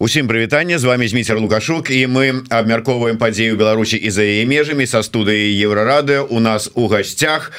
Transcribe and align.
Усім 0.00 0.28
прывітанне 0.28 0.78
з 0.78 0.84
вами 0.84 1.08
Зміцер 1.08 1.40
Лукашук 1.40 1.90
і 1.90 2.06
мы 2.06 2.46
абмяркоўваем 2.54 3.18
падзею 3.18 3.56
Беларусі 3.58 3.96
і 3.98 4.10
за 4.14 4.22
яе 4.22 4.46
межамі 4.46 4.86
са 4.86 5.02
студыі 5.02 5.50
еўрарады 5.58 6.22
у 6.22 6.38
нас 6.38 6.70
у 6.78 6.86
гасцях 6.86 7.50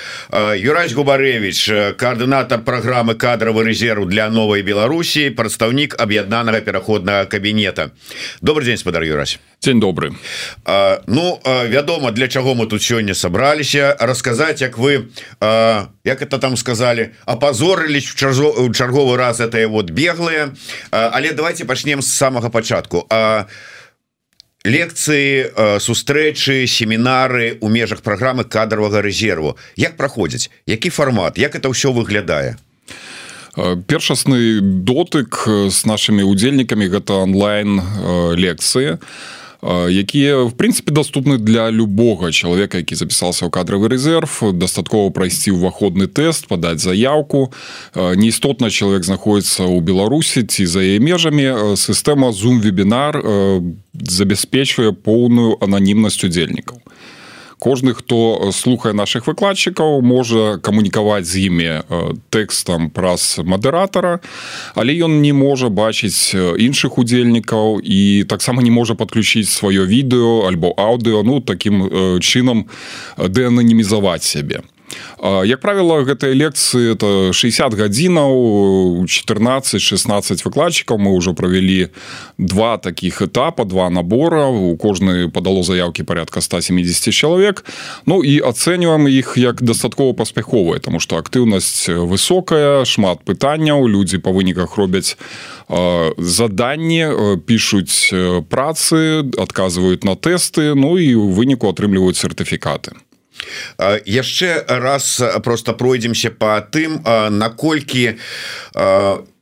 Юрась 0.55 0.95
Губаревич 0.95 1.67
коаардынатор 1.99 2.63
праграмы 2.63 3.19
кадравы 3.19 3.67
рэзерву 3.67 4.07
для 4.07 4.29
новой 4.31 4.63
Беларусі 4.63 5.35
прадстаўнік 5.35 5.99
аб'яднанага 5.99 6.63
пераходнага 6.63 7.25
кабінета. 7.25 7.91
Добрый 8.39 8.71
день 8.71 8.77
спадар 8.77 9.03
Юрась. 9.03 9.35
Дзень 9.59 9.81
добры. 9.81 10.15
А, 10.63 11.03
Ну 11.07 11.41
вядома 11.43 12.11
для 12.11 12.29
чаго 12.29 12.55
мы 12.55 12.67
тут 12.67 12.81
сёння 12.81 13.15
сабраліся 13.15 13.97
расказаць 13.99 14.61
як 14.61 14.77
вы 14.77 15.11
а, 15.41 15.89
як 16.05 16.21
это 16.21 16.39
там 16.39 16.55
сказали 16.55 17.11
опозорились 17.25 18.07
в 18.07 18.15
чарговы 18.15 19.17
раз 19.17 19.41
это 19.41 19.67
вот 19.67 19.89
беглые 19.89 20.55
але 20.91 21.33
давайте 21.33 21.65
пачнем 21.65 22.01
с 22.01 22.28
самого 22.29 22.49
початку. 22.49 23.05
А 23.09 23.45
лекцыі 24.65 25.49
сустрэчы 25.79 26.67
семінары 26.67 27.57
у 27.61 27.69
межах 27.69 28.01
праграмы 28.05 28.43
кадровага 28.43 29.01
рэзерву. 29.01 29.57
Як 29.75 29.97
праходзіць? 29.97 30.51
Які 30.67 30.89
фармат? 30.89 31.37
Як 31.37 31.55
это 31.55 31.73
ўсё 31.73 31.89
выглядае? 31.89 32.57
Першасны 33.57 34.61
дотык 34.61 35.47
с 35.73 35.85
нашими 35.89 36.21
удзельнікамі 36.21 36.85
гэта 36.85 37.25
онлайн 37.25 37.81
лекцыі. 38.37 39.01
а 39.01 39.38
якія 39.63 40.47
в 40.47 40.55
прынцыпе 40.55 40.91
доступны 40.91 41.37
для 41.37 41.69
любога 41.69 42.31
чалавека 42.31 42.79
які 42.79 42.95
запісался 42.95 43.45
ў 43.45 43.51
кадравы 43.51 43.91
рэзерв 43.91 44.55
дастаткова 44.55 45.11
прайсці 45.11 45.51
ўваходны 45.51 46.07
тэст 46.07 46.47
падаць 46.47 46.79
заявку. 46.79 47.51
Неістотна 47.95 48.71
чалавек 48.71 49.03
знаходіцца 49.03 49.67
ў 49.67 49.83
беларусі 49.83 50.47
ці 50.47 50.63
за 50.65 50.79
яе 50.79 51.03
межамі 51.03 51.75
сістэма 51.75 52.31
zoom 52.31 52.63
вебінар 52.63 53.19
забяспечвае 53.93 54.95
поўную 54.95 55.59
ананімнасць 55.59 56.23
удзельнікаў 56.23 56.79
кожны 57.59 57.93
хто 57.93 58.51
слухае 58.51 58.93
наших 58.93 59.27
выкладчыкаў 59.27 60.01
можа 60.01 60.57
камунікаваць 60.63 61.27
з 61.27 61.51
імі 61.51 61.69
тэкстам 62.31 62.89
праз 62.89 63.43
мадэратара 63.43 64.19
але 64.75 64.95
ён 64.95 65.21
не 65.21 65.33
можа 65.33 65.69
бачыць 65.69 66.33
іншых 66.35 66.97
удзельнікаў 66.97 67.83
і 67.83 68.23
таксама 68.23 68.63
не 68.63 68.71
можа 68.71 68.95
подключіць 68.95 69.51
сваё 69.51 69.85
відэо 69.85 70.47
альбо 70.47 70.73
аўдыо 70.77 71.23
ну 71.23 71.41
таким 71.41 71.85
чынам 72.23 72.65
дэананімізаваць 73.19 74.23
сябе 74.23 74.63
як 75.23 75.59
правило 75.59 76.01
гэтыя 76.03 76.33
лекцыі 76.33 76.95
это 76.95 77.33
60 77.33 77.73
гадзінаў 77.75 79.05
14-16 79.05 80.45
выкладчыкаў. 80.45 80.97
Мы 80.97 81.15
ўжо 81.15 81.33
правялі 81.33 81.91
два 82.37 82.77
таких 82.77 83.21
этапа 83.21 83.65
два 83.65 83.89
набора. 83.89 84.47
У 84.47 84.75
кожны 84.77 85.29
падало 85.29 85.63
заявкі 85.63 86.03
порядка 86.03 86.41
170 86.41 87.13
чалавек. 87.13 87.65
Ну 88.05 88.23
і 88.23 88.39
ацэньваем 88.41 89.07
іх 89.07 89.35
як 89.37 89.61
дастаткова 89.61 90.13
паспяховая 90.13 90.79
тому 90.79 90.99
что 90.99 91.17
актыўнасць 91.17 91.89
высокая 91.89 92.85
шмат 92.85 93.23
пытанняў. 93.25 93.87
Людзі 93.87 94.17
па 94.17 94.31
выніках 94.31 94.77
робяць 94.77 95.17
заданні 96.17 97.39
пишутць 97.45 98.09
працы 98.49 99.21
адказваюць 99.37 100.03
на 100.03 100.15
тэсты 100.15 100.73
Ну 100.75 100.97
і 100.97 101.15
у 101.15 101.29
выніку 101.29 101.69
атрымліваюць 101.69 102.17
сертыфікаты 102.17 102.97
яшчэ 104.05 104.65
раз 104.67 105.21
просто 105.43 105.73
пройдземся 105.73 106.31
по 106.31 106.59
тым 106.61 107.01
наколькі 107.29 108.17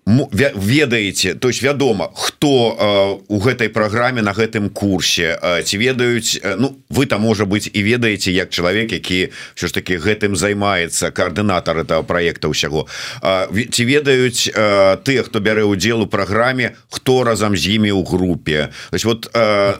ведаеце 0.07 1.35
то 1.35 1.49
есть 1.49 1.61
вядома 1.61 2.11
хто 2.15 3.19
у 3.27 3.39
гэтай 3.39 3.67
праграме 3.69 4.21
на 4.21 4.31
гэтым 4.31 4.69
курсе. 4.69 5.35
Ці 5.63 5.77
ведаюць 5.77 6.39
Ну 6.57 6.79
вы 6.89 7.05
там 7.05 7.21
можа 7.21 7.43
быть 7.43 7.67
і 7.73 7.83
ведаеце 7.83 8.31
як 8.31 8.49
чалавек 8.49 8.91
які 8.91 9.29
все 9.55 9.67
ж 9.67 9.73
таки 9.73 9.97
гэтым 9.97 10.35
займаецца 10.35 11.11
коаардынатор 11.11 11.83
этого 11.83 12.03
проекта 12.03 12.47
ўсяго. 12.47 12.87
Ці 13.51 13.83
ведаюць 13.83 14.47
тыя 15.03 15.23
хто 15.27 15.39
бярэ 15.39 15.67
удзел 15.67 16.01
у 16.01 16.07
праграме 16.07 16.79
хто 16.89 17.23
разам 17.23 17.57
з 17.57 17.75
імі 17.75 17.91
ў 17.91 18.07
групе? 18.07 18.71
То 18.91 18.95
есть 18.95 19.05
вот 19.05 19.27
на 19.33 19.75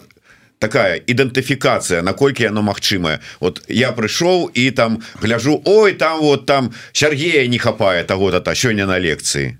такая 0.59 1.01
ідэнтыфікацыя 1.05 2.01
наколькі 2.01 2.47
яно 2.49 2.61
магчымае. 2.61 3.19
Вот 3.39 3.61
я 3.67 3.91
прыйшоў 3.91 4.49
і 4.53 4.71
там 4.71 5.01
гляжу 5.21 5.61
Ой 5.65 5.93
там 5.93 6.19
вот 6.21 6.45
там 6.45 6.73
Сергея 6.93 7.47
не 7.47 7.59
хапае 7.59 8.03
того-то 8.03 8.41
та 8.41 8.55
сёння 8.55 8.85
на 8.85 8.99
лекцыі 8.99 9.57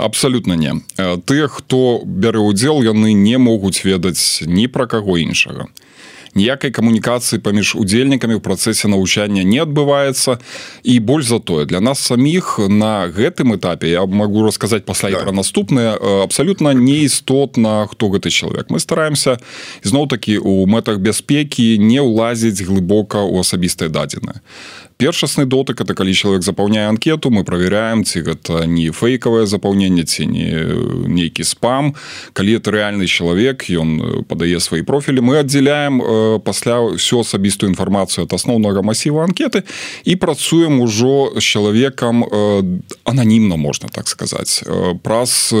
абсолютно 0.00 0.54
не. 0.54 0.80
Тыя 0.96 1.48
хто 1.48 2.02
бярэ 2.04 2.40
удзел 2.40 2.82
яны 2.82 3.12
не 3.12 3.38
могуць 3.38 3.84
ведаць 3.84 4.42
ні 4.46 4.66
пра 4.68 4.86
каго 4.86 5.18
іншага. 5.18 5.68
Ніякай 6.34 6.70
камунікацыі 6.70 7.42
паміж 7.42 7.74
удзельнікамі 7.74 8.38
ў 8.38 8.42
працэсе 8.42 8.86
навучання 8.86 9.42
не 9.42 9.58
адбываецца. 9.58 10.38
І 10.86 11.02
больш 11.02 11.26
за 11.26 11.42
тое 11.42 11.66
для 11.66 11.80
нас 11.82 11.98
саміх 11.98 12.62
на 12.70 13.10
гэтым 13.10 13.58
этапе 13.58 13.90
я 13.90 14.06
могу 14.06 14.46
расказаць 14.46 14.86
пасля 14.86 15.10
да. 15.10 15.26
пра 15.26 15.34
наступнае 15.34 15.98
абсалютна 16.22 16.70
неістотна 16.74 17.90
хто 17.90 18.14
гэты 18.14 18.30
чалавек. 18.30 18.70
Мы 18.70 18.78
стараемся 18.78 19.42
зноў 19.82 20.06
такі 20.06 20.38
у 20.38 20.66
мэтах 20.70 21.02
бяспекі 21.02 21.78
не 21.82 21.98
ўлазіць 21.98 22.62
глыбока 22.62 23.26
ў 23.26 23.42
асабістыя 23.42 23.90
дадзеныя 23.90 24.38
першасны 25.00 25.48
дотык 25.48 25.80
это 25.80 25.96
калі 25.96 26.12
чалавек 26.12 26.44
запаўняе 26.44 26.88
анкету 26.92 27.30
мы 27.32 27.44
проверяем 27.44 28.04
ці 28.04 28.20
гэта 28.20 28.68
не 28.68 28.90
фейкавае 28.92 29.46
запаўненне 29.48 30.04
ці 30.04 30.26
не 30.28 30.50
нейкі 31.08 31.44
спам. 31.44 31.94
Калі 32.36 32.60
это 32.60 32.70
рэальны 32.70 33.08
чалавек 33.08 33.64
ён 33.72 34.24
падае 34.28 34.60
свои 34.60 34.84
профілі 34.84 35.24
мы 35.24 35.40
аддзяляем 35.40 36.04
пасля 36.44 36.84
всю 37.00 37.24
асабістую 37.24 37.72
інфармацыю 37.72 38.28
от 38.28 38.36
асноўнага 38.36 38.84
масіва 38.84 39.24
анкеты 39.24 39.64
і 40.04 40.16
працуем 40.16 40.80
ужо 40.84 41.32
з 41.36 41.44
чалавекам 41.44 42.24
ананімна 43.04 43.56
можна 43.56 43.88
так 43.88 44.08
сказаць. 44.08 44.60
Праз 45.02 45.54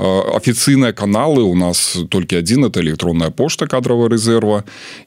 афіцыйныя 0.00 0.92
каналы 0.92 1.42
у 1.44 1.54
нас 1.54 1.98
толькі 2.08 2.40
адзін 2.40 2.70
это 2.70 2.80
электронная 2.80 3.30
пошта 3.30 3.66
кадрава 3.66 4.08
рэзерва 4.08 4.64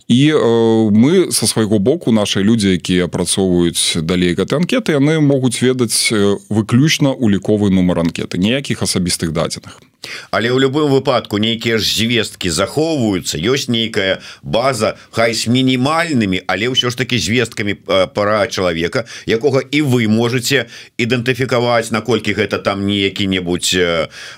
і 0.08 0.22
э, 0.30 0.90
мы 0.92 1.32
со 1.32 1.48
свайго 1.48 1.80
боку 1.80 2.12
наши 2.12 2.44
людзі 2.44 2.78
якія 2.78 3.06
апрацоўваюць 3.10 4.02
далей 4.06 4.38
гэты 4.38 4.56
анкеты 4.62 4.94
яны 4.94 5.20
могуць 5.20 5.62
ведаць 5.62 6.14
выключна 6.50 7.14
уліковы 7.14 7.70
нумар 7.70 8.06
анкеты. 8.06 8.38
Ніякіх 8.38 8.84
асабістых 8.84 9.34
дадзеных 9.34 9.82
але 10.32 10.50
ў 10.52 10.58
любым 10.68 10.92
выпадку 10.92 11.38
нейкія 11.38 11.78
ж 11.78 11.86
звесткі 11.88 12.50
захоўваюцца 12.50 13.38
ёсць 13.38 13.70
нейкая 13.70 14.20
база 14.44 14.96
хай 15.12 15.34
с 15.34 15.48
мінімальнымі 15.48 16.44
але 16.48 16.72
ўсё 16.74 16.90
ж 16.90 16.98
таки 16.98 17.18
звесткамі 17.18 17.78
пара 18.14 18.48
чалавека 18.48 19.06
якога 19.26 19.64
і 19.64 19.82
вы 19.82 20.08
можете 20.08 20.68
ідэнтыфікаваць 20.98 21.92
наколькі 21.92 22.34
гэта 22.34 22.60
там 22.60 22.86
не 22.86 23.04
які-небудзь 23.08 23.76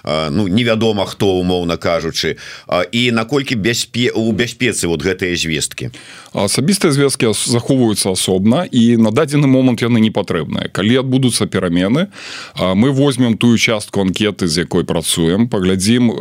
ну 0.06 0.48
невядома 0.48 1.06
хто 1.06 1.40
умоўна 1.40 1.78
кажучы. 1.78 2.38
І 2.92 3.12
наколькі 3.12 3.56
бяспе 3.56 4.12
у 4.12 4.32
бяспецы 4.32 4.88
вот 4.88 5.04
гэтыя 5.04 5.36
звесткі? 5.36 5.92
Асабістыя 6.34 6.92
звесткі 6.92 7.32
захоўваюцца 7.34 8.12
асобна 8.12 8.68
і 8.72 8.98
на 8.98 9.12
дадзены 9.12 9.48
момант 9.48 9.82
яны 9.82 10.00
не 10.00 10.12
патрэбныя 10.12 10.70
калі 10.70 11.00
адбудуцца 11.00 11.46
перамены 11.46 12.12
мы 12.60 12.92
возьмем 12.92 13.38
тую 13.38 13.58
частку 13.58 14.02
анкеты 14.02 14.48
з 14.48 14.66
якой 14.66 14.84
працуем 14.84 15.48
паглядзім 15.56 16.12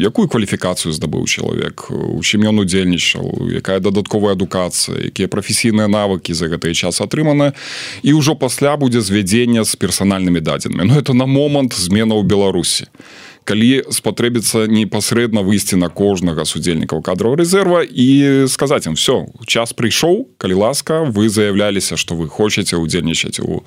якую 0.00 0.24
кваліфікацыю 0.32 0.96
здабыў 0.96 1.28
чалавек 1.28 1.92
у 1.92 2.24
чым 2.24 2.48
ён 2.48 2.64
удзельнічаў 2.64 3.52
якая 3.60 3.84
дадатковая 3.84 4.32
адукацыя 4.32 5.12
якія 5.12 5.28
прафесійныя 5.28 5.92
навыкі 5.92 6.32
за 6.32 6.48
гэты 6.48 6.72
час 6.72 7.04
атрыманы 7.04 7.52
і 8.00 8.16
ўжо 8.16 8.32
пасля 8.40 8.80
будзе 8.80 9.04
звядзення 9.04 9.68
з 9.68 9.76
персанальнымі 9.76 10.40
дадзенымі. 10.40 10.88
Ну 10.88 10.96
это 10.96 11.12
на 11.12 11.28
момант 11.28 11.76
змена 11.76 12.16
ў 12.16 12.24
Беларусі 12.24 12.88
калі 13.50 13.82
спатрэбіцца 13.90 14.70
непасрэдна 14.70 15.42
выйсці 15.42 15.74
на 15.74 15.90
кожнага 15.90 16.46
судзельнікаў 16.46 17.02
кадраў 17.02 17.34
рэзерва 17.34 17.82
і 17.82 18.46
сказаць 18.46 18.86
ім 18.86 18.94
все 18.94 19.26
час 19.42 19.74
прыйшоў 19.74 20.30
калі 20.38 20.54
ласка 20.62 21.02
вы 21.02 21.26
заявляліся 21.26 21.98
что 21.98 22.14
вы 22.14 22.30
хочаце 22.30 22.78
удзельнічаць 22.78 23.42
у 23.42 23.66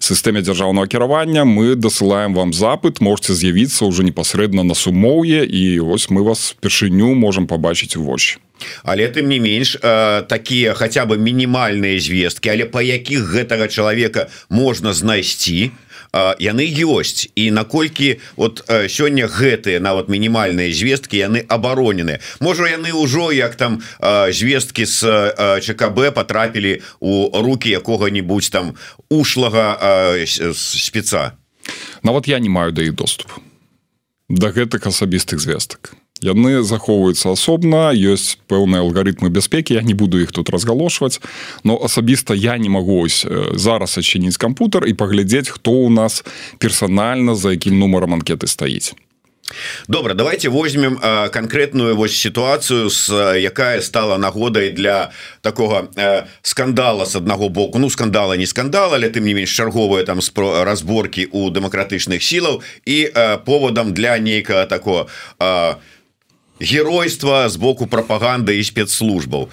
сістэме 0.00 0.40
дзяржаўнага 0.40 0.88
кіравання 0.88 1.44
мы 1.44 1.76
дасылаем 1.76 2.32
вам 2.32 2.56
запыт 2.56 3.04
можете 3.04 3.36
з'явіцца 3.36 3.84
ўжо 3.84 4.00
непасрэдна 4.00 4.64
на 4.64 4.72
сумоўе 4.72 5.44
і 5.44 5.84
вось 5.84 6.08
мы 6.08 6.24
вас 6.24 6.56
першыню 6.64 7.12
можемм 7.12 7.44
побачыць 7.44 8.00
у 8.00 8.08
вось 8.08 8.40
але 8.82 9.12
тым 9.12 9.28
не 9.28 9.38
менш 9.38 9.76
э, 9.76 10.24
такія 10.24 10.72
хаця 10.72 11.04
бы 11.04 11.20
мінімальныя 11.20 12.00
звесткі 12.00 12.48
але 12.48 12.64
па 12.64 12.80
якіх 12.80 13.28
гэтага 13.28 13.68
чалавека 13.68 14.32
можна 14.48 14.96
знайсці 14.96 15.68
то 15.68 15.87
яны 16.14 16.64
ёсць. 16.64 17.28
І 17.34 17.50
наколькі 17.50 18.20
вот 18.36 18.64
сёння 18.88 19.28
гэтыя 19.28 19.80
нават 19.80 20.08
мінімальныя 20.08 20.72
звесткі 20.72 21.18
яны 21.18 21.44
абаронены. 21.48 22.20
Можа 22.40 22.70
яны 22.70 22.94
ўжо 22.94 23.32
як 23.32 23.56
там 23.56 23.82
звесткі 24.30 24.84
з 24.86 25.00
ЧКБ 25.60 26.14
потрапілі 26.14 26.80
у 27.00 27.28
руки 27.42 27.68
якога-нибудь 27.68 28.50
там 28.50 28.74
ушлага 29.10 30.16
спеца. 30.54 31.36
Нават 32.02 32.28
я 32.28 32.38
не 32.38 32.48
маю 32.48 32.72
да 32.72 32.82
іх 32.82 32.94
доступ 32.94 33.28
да 34.28 34.52
гэтых 34.52 34.86
асабістых 34.86 35.40
звестак 35.40 35.97
яны 36.22 36.62
захоўваюцца 36.62 37.32
асобна 37.32 37.92
ёсць 37.94 38.38
пэўныя 38.50 38.82
алгарытмы 38.82 39.30
бяспекі 39.30 39.78
я 39.78 39.82
не 39.82 39.94
буду 39.94 40.20
іх 40.20 40.32
тут 40.32 40.50
разгалошваць 40.50 41.20
но 41.64 41.78
асабіста 41.78 42.34
я 42.34 42.58
не 42.58 42.68
магу 42.68 43.02
ось 43.04 43.26
зараз 43.54 43.98
адчыніць 43.98 44.36
кампутер 44.36 44.86
і 44.86 44.94
паглядзець 44.94 45.48
хто 45.48 45.70
у 45.70 45.90
нас 45.90 46.24
персанальна 46.58 47.34
за 47.34 47.54
якім 47.54 47.78
нумаром 47.78 48.14
анкеты 48.14 48.46
стаіць. 48.46 48.94
Добра 49.88 50.12
давайте 50.14 50.50
возьмем 50.50 51.00
конкретную 51.32 51.96
вось 51.96 52.16
сітуацыю 52.16 52.90
с 52.90 53.08
якая 53.34 53.80
стала 53.80 54.18
нагодай 54.18 54.70
для 54.70 55.10
такого 55.40 55.88
скандала 56.42 57.06
с 57.06 57.16
аднаго 57.16 57.48
боку. 57.48 57.78
Ну 57.78 57.88
скандала 57.90 58.36
не 58.36 58.46
скандала 58.46 58.96
але 58.96 59.08
тым 59.08 59.24
не 59.24 59.34
менш 59.34 59.56
чарговыя 59.56 60.04
там 60.04 60.20
спро 60.20 60.64
разборки 60.64 61.28
у 61.32 61.48
дэмакратычных 61.50 62.20
сілаў 62.20 62.62
і 62.84 63.08
поводам 63.46 63.94
для 63.94 64.18
нейкага 64.18 64.66
такого 64.66 65.08
геройства 66.60 67.48
з 67.48 67.56
боку 67.56 67.86
прапаганды 67.86 68.58
і 68.58 68.64
спецслужбаў. 68.64 69.48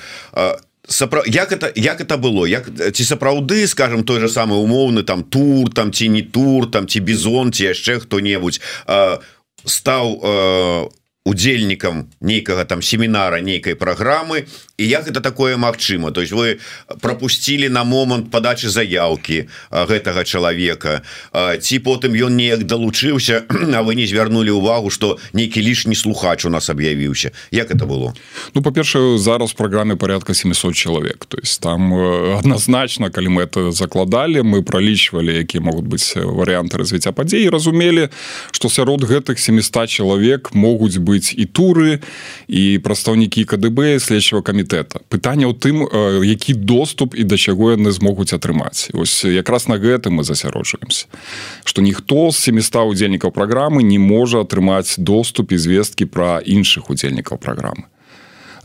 Сапра... 0.87 1.23
як 1.25 1.51
это 1.51 1.71
як 1.75 2.01
это 2.01 2.17
было? 2.17 2.45
Як 2.45 2.69
ці 2.93 3.03
сапраўды 3.03 3.67
скажем 3.67 4.03
той 4.03 4.19
же 4.19 4.29
самый 4.29 4.61
умоўны 4.61 5.03
там 5.03 5.23
тур 5.23 5.73
там 5.73 5.91
ці 5.91 6.09
не 6.09 6.21
тур 6.21 6.71
там 6.71 6.87
ці 6.87 6.99
бізон 6.99 7.51
ці 7.51 7.73
яшчэ 7.73 7.99
хто-небудзь 7.99 8.61
стаў 9.65 10.05
у 10.13 11.04
удзельнікам 11.25 12.05
нейкага 12.21 12.65
там 12.65 12.81
семінара 12.81 13.41
нейкай 13.41 13.73
праграмы 13.73 14.45
і 14.77 14.87
як 14.87 15.07
это 15.07 15.21
такое 15.21 15.57
Мачыма 15.57 16.11
то 16.11 16.21
есть 16.21 16.31
вы 16.31 16.59
пропусцілі 17.01 17.69
на 17.69 17.83
момант 17.83 18.31
подачи 18.31 18.69
заявки 18.69 19.49
гэтага 19.71 20.23
чалавека 20.23 21.01
ці 21.33 21.79
потым 21.79 22.13
ён 22.13 22.37
неяк 22.37 22.63
далучыўся 22.63 23.45
А 23.75 23.81
вы 23.81 23.95
не 23.95 24.05
звярнули 24.05 24.49
увагу 24.49 24.89
что 24.89 25.17
нейкі 25.33 25.61
лішні 25.61 25.95
слухач 25.95 26.45
у 26.45 26.49
нас 26.49 26.69
аб'явіўся. 26.69 27.31
Як 27.51 27.71
это 27.71 27.85
было? 27.85 28.13
Ну 28.53 28.61
по-першую 28.61 29.17
зараз 29.17 29.53
праграме 29.53 29.95
порядка 29.95 30.33
700 30.33 30.75
чалавек. 30.75 31.25
То 31.25 31.37
есть 31.37 31.61
там 31.61 31.93
адназначна 32.37 33.09
калі 33.09 33.27
мы 33.27 33.41
это 33.43 33.71
закладалі 33.71 34.41
мы 34.41 34.61
пролічвалі 34.61 35.33
якія 35.33 35.61
могуць 35.63 35.85
быць 35.85 36.13
варианты 36.15 36.77
развіцця 36.77 37.11
падзеі 37.11 37.49
разумелі 37.49 38.09
что 38.51 38.69
сярод 38.69 39.03
гэтых 39.03 39.39
700 39.39 39.89
чалавек 39.89 40.53
могуць 40.53 40.97
быть 40.97 41.14
быць 41.15 41.31
і 41.31 41.47
туры 41.47 42.03
і 42.47 42.79
прадстаўнікі 42.83 43.47
КДБ 43.47 43.99
следчого 44.03 44.43
камітэта 44.43 44.99
пытанне 45.07 45.47
ў 45.47 45.55
тым 45.55 45.87
які 46.27 46.59
доступ 46.59 47.15
і 47.15 47.23
да 47.23 47.39
чаго 47.39 47.71
яны 47.71 47.95
змогуць 47.95 48.35
атрымаць 48.35 48.91
ось 48.91 49.23
якраз 49.23 49.71
на 49.71 49.79
гэта 49.79 50.11
мы 50.11 50.27
засяроджваемся 50.27 51.07
что 51.63 51.79
ніхто 51.81 52.31
з 52.35 52.51
700 52.51 52.91
удзельнікаў 52.91 53.31
праграмы 53.31 53.83
не 53.83 53.99
можа 53.99 54.43
атрымаць 54.43 54.99
доступ 54.99 55.55
і 55.55 55.57
звесткі 55.57 56.05
пра 56.11 56.43
іншых 56.43 56.91
удзельнікаў 56.91 57.39
праграмы 57.39 57.87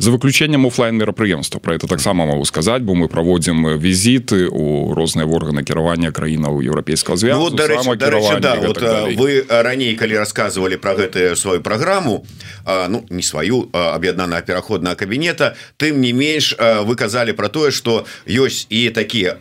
за 0.00 0.11
выключением 0.11 0.67
офлайн 0.67 0.97
мерапрыемства. 0.97 1.58
Про 1.58 1.75
это 1.75 1.87
таксама 1.87 2.25
могу 2.25 2.44
сказать 2.44 2.82
бо 2.82 2.94
мы 2.94 3.08
проводим 3.08 3.79
візіты 3.79 4.49
у 4.49 4.94
розныя 4.94 5.26
органы 5.26 5.62
кіравання 5.62 6.11
краінаў 6.11 6.64
еўрапейского 6.64 7.17
звя 7.17 7.35
ну, 7.35 7.50
вот, 7.50 7.61
рэчы, 7.61 7.97
рэчы, 8.00 8.41
да, 8.41 8.55
вот, 8.56 8.81
вы 8.81 9.44
раней 9.49 9.94
калі 9.94 10.17
рассказывали 10.17 10.76
про 10.76 10.94
гэтую 10.94 11.37
сваю 11.37 11.61
программу 11.61 12.25
ну 12.67 13.05
не 13.11 13.23
сваю 13.23 13.69
аб'яднаная 13.73 14.41
пераходная 14.41 14.94
кабінета 14.94 15.55
тым 15.76 16.00
не 16.00 16.12
менш 16.12 16.56
вы 16.58 16.97
казалі 16.97 17.32
про 17.32 17.49
тое 17.49 17.70
что 17.70 18.06
ёсць 18.26 18.67
і 18.70 18.91
такія 18.91 19.37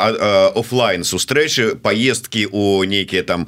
офлайн 0.55 1.03
сустрэчы 1.03 1.75
поездки 1.75 2.47
у 2.51 2.83
нейкіе 2.83 3.23
там 3.23 3.47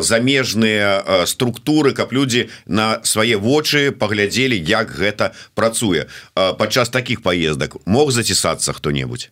замежныя 0.00 1.24
структуры 1.26 1.92
каб 1.92 2.12
людзі 2.12 2.50
на 2.66 2.98
свае 3.04 3.36
вочы 3.36 3.92
паглядзелі 3.92 4.58
як 4.58 4.90
гэта 4.90 5.30
працуе 5.54 6.10
падчас 6.58 6.88
таких 6.88 7.22
поездок 7.22 7.76
мог 7.86 8.12
зацісацца 8.12 8.72
хто-небудзь 8.72 9.30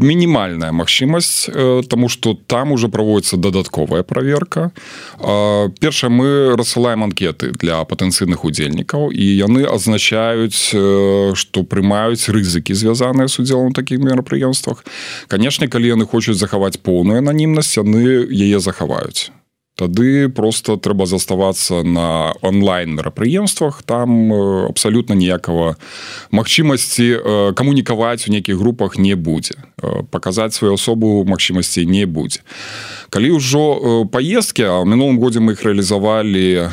мінімальная 0.00 0.72
магчымасць 0.72 1.50
тому 1.88 2.08
что 2.08 2.34
там 2.34 2.72
уже 2.72 2.88
праводится 2.88 3.36
дадатковая 3.36 4.02
проверка. 4.02 4.72
Першае 5.80 6.10
мы 6.10 6.56
рассылаем 6.56 7.04
анкеты 7.04 7.52
для 7.52 7.84
патэнцыйных 7.84 8.44
удзельнікаў 8.44 9.10
і 9.12 9.24
яны 9.24 9.64
азначаюць 9.64 10.72
что 11.36 11.62
прымаюць 11.62 12.28
рызыкі 12.28 12.74
звязаныя 12.74 13.28
с 13.28 13.38
удзелом 13.38 13.72
таких 13.72 13.98
мерапрыемствах 13.98 14.84
канешне 15.28 15.68
калі 15.68 15.88
яны 15.88 16.06
хочуць 16.06 16.38
захаваць 16.38 16.80
поўную 16.80 17.18
ананімнасць 17.18 17.76
яны 17.76 18.24
яе 18.30 18.60
захаваюць 18.60 19.30
тады 19.80 20.28
просто 20.28 20.76
трэба 20.76 21.08
заставацца 21.08 21.80
на 21.80 22.36
онлайн 22.44 23.00
мерапрыемствах 23.00 23.80
там 23.82 24.32
абсалютна 24.68 25.16
ніякага 25.16 25.80
магчымасці 26.30 27.06
камунікаваць 27.56 28.28
у 28.28 28.32
нейкіх 28.36 28.60
групах 28.60 29.00
не 29.00 29.16
будзе. 29.16 29.56
Паказаць 30.12 30.52
сваю 30.52 30.76
асобу 30.76 31.24
магчымасці 31.24 31.88
не 31.88 32.04
будзе 32.04 32.44
калі 33.10 33.34
ўжо 33.36 34.06
паездкі 34.06 34.62
а 34.70 34.74
ў 34.80 34.86
мінулым 34.86 35.18
годзе 35.18 35.42
мы 35.42 35.58
іх 35.58 35.66
рэалізавалі 35.66 36.70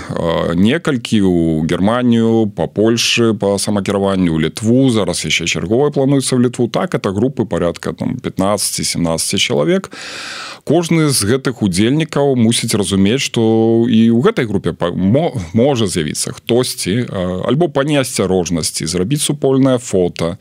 некалькі 0.53 1.25
у 1.25 1.65
германію 1.65 2.45
по 2.53 2.69
польльшы 2.69 3.33
по 3.33 3.57
самакіраванню 3.57 4.37
літву 4.37 4.93
зараз 4.93 5.25
яшчэ 5.25 5.49
чарговая 5.49 5.89
плануецца 5.89 6.37
в 6.37 6.41
літву. 6.45 6.69
Так 6.69 6.93
это 6.93 7.09
групы 7.09 7.49
порядка 7.49 7.93
там 7.93 8.21
15-17 8.21 9.37
чалавек. 9.37 9.89
Кожны 10.67 11.09
з 11.09 11.23
гэтых 11.25 11.63
удзельнікаў 11.63 12.35
мусіць 12.37 12.77
разумець 12.77 13.23
что 13.25 13.87
і 13.89 14.13
ў 14.13 14.19
гэтай 14.21 14.45
групе 14.45 14.77
можа 15.57 15.87
з'явіцца 15.89 16.37
хтосьці 16.37 17.09
альбо 17.49 17.65
па 17.71 17.81
неасцярожнасці 17.81 18.85
зрабіць 18.85 19.25
супольнае 19.25 19.81
фото 19.81 20.37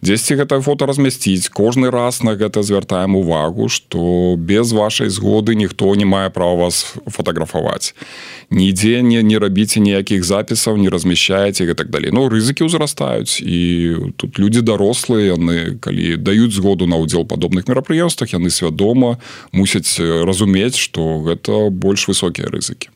дзесьці 0.00 0.40
гэтае 0.40 0.64
фото 0.64 0.86
размясціць. 0.88 1.52
Кожны 1.52 1.92
раз 1.92 2.24
на 2.24 2.32
гэта 2.32 2.64
звяртаем 2.64 3.16
увагу 3.16 3.68
что 3.68 4.40
без 4.40 4.72
вашай 4.72 5.12
згоды 5.12 5.33
ніхто 5.42 5.94
не 5.94 6.04
мае 6.04 6.30
права 6.30 6.54
вас 6.54 6.94
фотаграфаваць 7.06 7.94
нідзе 8.50 9.02
не 9.02 9.22
не 9.22 9.38
рабіце 9.38 9.80
ніякіх 9.80 10.24
запісаў 10.24 10.76
не 10.78 10.90
размяшчаеце 10.90 11.64
і 11.64 11.74
так 11.74 11.90
далей. 11.90 12.10
Но 12.12 12.24
ну, 12.24 12.28
рызыкі 12.28 12.70
ўзрастаюць 12.70 13.42
і 13.42 13.60
тут 14.16 14.38
людзі 14.38 14.62
дарослыя 14.62 15.34
яны 15.34 15.78
калі 15.80 16.16
даюць 16.16 16.54
згоду 16.54 16.86
на 16.86 16.96
ўдзел 17.02 17.26
падобных 17.26 17.66
мерапрыемствах 17.66 18.30
яны 18.30 18.50
свядома 18.50 19.18
мусяць 19.52 19.98
разумець 19.98 20.78
что 20.78 21.18
гэта 21.26 21.70
больш 21.70 22.06
высокія 22.06 22.46
рызыкі 22.46 22.93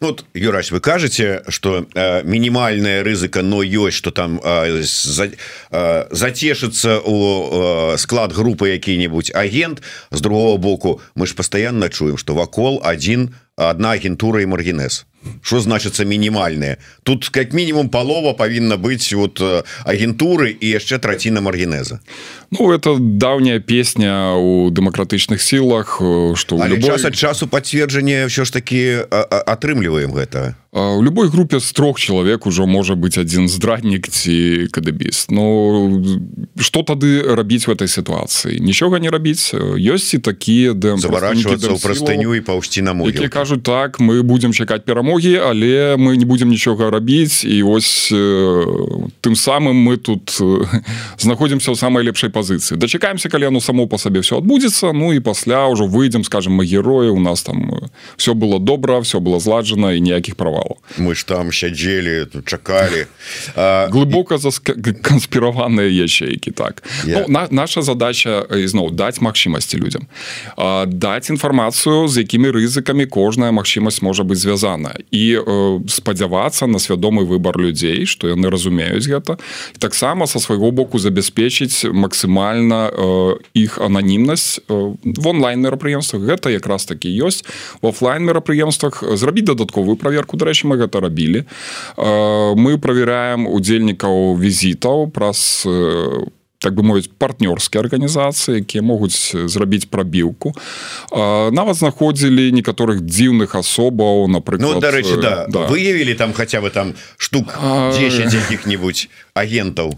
Ну, 0.00 0.08
вот, 0.08 0.24
Юрась 0.34 0.70
вы 0.70 0.80
кажете 0.80 1.42
что 1.48 1.86
э, 1.94 2.22
мінімальная 2.24 3.02
рызыка 3.02 3.42
но 3.42 3.62
ёсць 3.62 3.94
что 3.94 4.10
там 4.10 4.40
э, 4.42 4.82
за, 4.82 5.30
э, 5.70 6.06
зацешыцца 6.10 7.00
у 7.04 7.94
э, 7.94 7.98
склад 7.98 8.32
групы 8.32 8.68
які-нибудь 8.68 9.30
агент. 9.34 9.82
З 10.10 10.20
другого 10.20 10.56
боку 10.56 11.00
мы 11.14 11.26
ж 11.26 11.34
постоянно 11.34 11.88
чуем 11.88 12.18
что 12.18 12.34
вакол 12.34 12.80
один 12.84 13.34
одна 13.56 13.90
агентура 13.90 14.42
і 14.42 14.46
маргенез 14.46 15.06
что 15.42 15.60
значится 15.60 16.04
мінімальные 16.04 16.76
тут 17.02 17.28
как 17.28 17.52
мінімум 17.52 17.88
палова 17.88 18.32
павінна 18.34 18.76
быць 18.76 19.14
вот 19.14 19.40
э, 19.40 19.64
агентуры 19.84 20.54
і 20.60 20.68
яшчэ 20.68 20.98
траціна 20.98 21.40
маргенеза 21.40 22.00
Ну 22.50 22.72
это 22.72 22.96
даўняя 22.98 23.60
песня 23.60 24.32
у 24.34 24.70
дэмакратычных 24.70 25.42
сілах 25.42 26.00
что 26.34 26.56
любой... 26.66 26.82
час 26.82 27.04
ад 27.04 27.14
часу 27.14 27.46
пацверджанне 27.46 28.26
все 28.28 28.44
ж 28.44 28.52
таки 28.52 29.04
атрымліваем 29.10 30.12
гэта 30.12 30.54
у 30.72 31.02
любой 31.02 31.28
групе 31.28 31.60
з 31.60 31.72
трох 31.72 32.00
чалавек 32.00 32.46
ужо 32.46 32.66
можа 32.66 32.94
быць 32.94 33.16
адзін 33.16 33.48
здраднік 33.48 34.08
ці 34.08 34.68
кадыбіст 34.68 35.30
Ну 35.30 36.04
что 36.60 36.82
тады 36.82 37.22
рабіць 37.24 37.66
в 37.66 37.70
этой 37.72 37.88
сітуацыі 37.88 38.60
нічога 38.60 38.98
не 39.00 39.08
рабіць 39.08 39.52
ёсць 39.76 40.14
і 40.14 40.18
такія 40.18 40.72
дэм 40.76 41.00
заворачвацца 41.00 41.72
ў 41.72 41.80
прастыню 41.80 42.36
і 42.36 42.40
паўсці 42.40 42.84
на 42.84 42.92
могілку 42.92 43.32
кажуць 43.32 43.64
так 43.64 44.00
мы 44.00 44.20
будем 44.22 44.52
чакаць 44.52 44.84
перамогі 44.84 45.40
але 45.40 45.96
мы 45.96 46.16
не 46.16 46.24
будем 46.24 46.52
нічога 46.52 46.90
рабіць 46.92 47.48
і 47.48 47.64
ось 47.64 48.12
тым 49.24 49.34
самым 49.36 49.76
мы 49.76 49.96
тут 49.96 50.36
знаходзімся 51.18 51.72
ў 51.72 51.76
самай 51.80 52.04
лепшай 52.04 52.28
пазіцыі 52.38 52.78
дачакаемся 52.78 53.28
калі 53.28 53.50
оно 53.50 53.60
само 53.60 53.88
по 53.88 53.98
сабе 53.98 54.20
все 54.20 54.38
адбудзецца 54.38 54.92
Ну 54.92 55.12
і 55.16 55.20
пасля 55.20 55.66
ўжо 55.72 55.88
выйдзем 55.88 56.24
скажем 56.24 56.60
мы 56.60 56.68
героі 56.68 57.10
у 57.10 57.20
нас 57.20 57.42
там 57.42 57.88
все 58.16 58.34
было 58.34 58.60
добра 58.60 59.00
все 59.00 59.18
было 59.20 59.40
зладжана 59.40 59.92
і 59.92 60.00
ніякіх 60.00 60.36
права 60.36 60.58
канспіравала 60.58 60.76
мы 60.98 61.14
ж 61.14 61.26
там 61.26 61.52
сядзелі 61.52 62.26
чакалі 62.44 63.06
глыбока 63.90 64.38
за 64.38 64.50
канспіраваныя 65.02 65.88
ячейкі 65.88 66.50
так. 66.50 66.82
Yeah. 67.04 67.24
ну, 67.28 67.32
на, 67.32 67.48
наша 67.50 67.82
задача 67.82 68.46
ізноў 68.50 68.90
даць 68.90 69.20
магчымасці 69.20 69.78
людям. 69.78 70.06
Даць 70.86 71.30
інфармацыю 71.30 72.08
з 72.08 72.24
якімі 72.24 72.50
рызыкамі 72.50 73.06
кожная 73.06 73.52
магчымасць 73.52 74.02
можа 74.02 74.24
быць 74.24 74.42
звязана 74.42 74.94
і 75.10 75.38
спадзявацца 75.88 76.66
на 76.66 76.78
свядомы 76.78 77.24
выбор 77.24 77.58
людзей 77.58 78.06
што 78.06 78.28
яны 78.28 78.50
разумеюць 78.50 79.06
гэта 79.06 79.38
таксама 79.78 80.26
са 80.26 80.40
свайго 80.40 80.70
боку 80.70 80.98
забяспечыць 80.98 81.86
максімальна 82.28 82.90
іх 83.54 83.78
ананімнасць 83.78 84.60
в 84.68 85.28
онлайн 85.28 85.60
мерапрыемствах. 85.60 86.22
Гэта 86.22 86.50
якраз 86.50 86.84
такі 86.84 87.08
ёсць. 87.08 87.44
В 87.82 87.88
офлайн 87.88 88.24
мерапрыемствах 88.24 89.02
зрабіць 89.16 89.48
дадатковую 89.48 89.96
праверку. 89.96 90.36
Дарэчы 90.36 90.68
мы 90.68 90.76
гэта 90.76 91.00
рабілі. 91.00 91.44
Мы 91.96 92.78
правяраем 92.78 93.48
удзельнікаў 93.48 94.36
візітаў 94.36 95.10
праз 95.10 95.64
так 96.58 96.74
бы 96.74 96.82
мовіць 96.82 97.06
партнёрскія 97.06 97.86
арганізацыі 97.86 98.58
якія 98.58 98.82
могуць 98.82 99.30
зрабіць 99.46 99.86
прабіўку. 99.86 100.52
Нават 101.14 101.76
знаходзілі 101.78 102.50
некаторых 102.50 103.06
дзіўных 103.06 103.54
асобаў 103.54 104.26
напрыклад 104.26 104.74
ну, 104.74 104.80
дарэчы 104.82 105.22
да, 105.22 105.46
да. 105.46 105.70
выявілі 105.70 106.18
там 106.18 106.34
хаця 106.34 106.60
бы 106.60 106.74
там 106.74 106.98
штук 107.16 107.54
10 107.94 108.34
якіх-нибудь 108.34 109.06
агентаў 109.38 109.94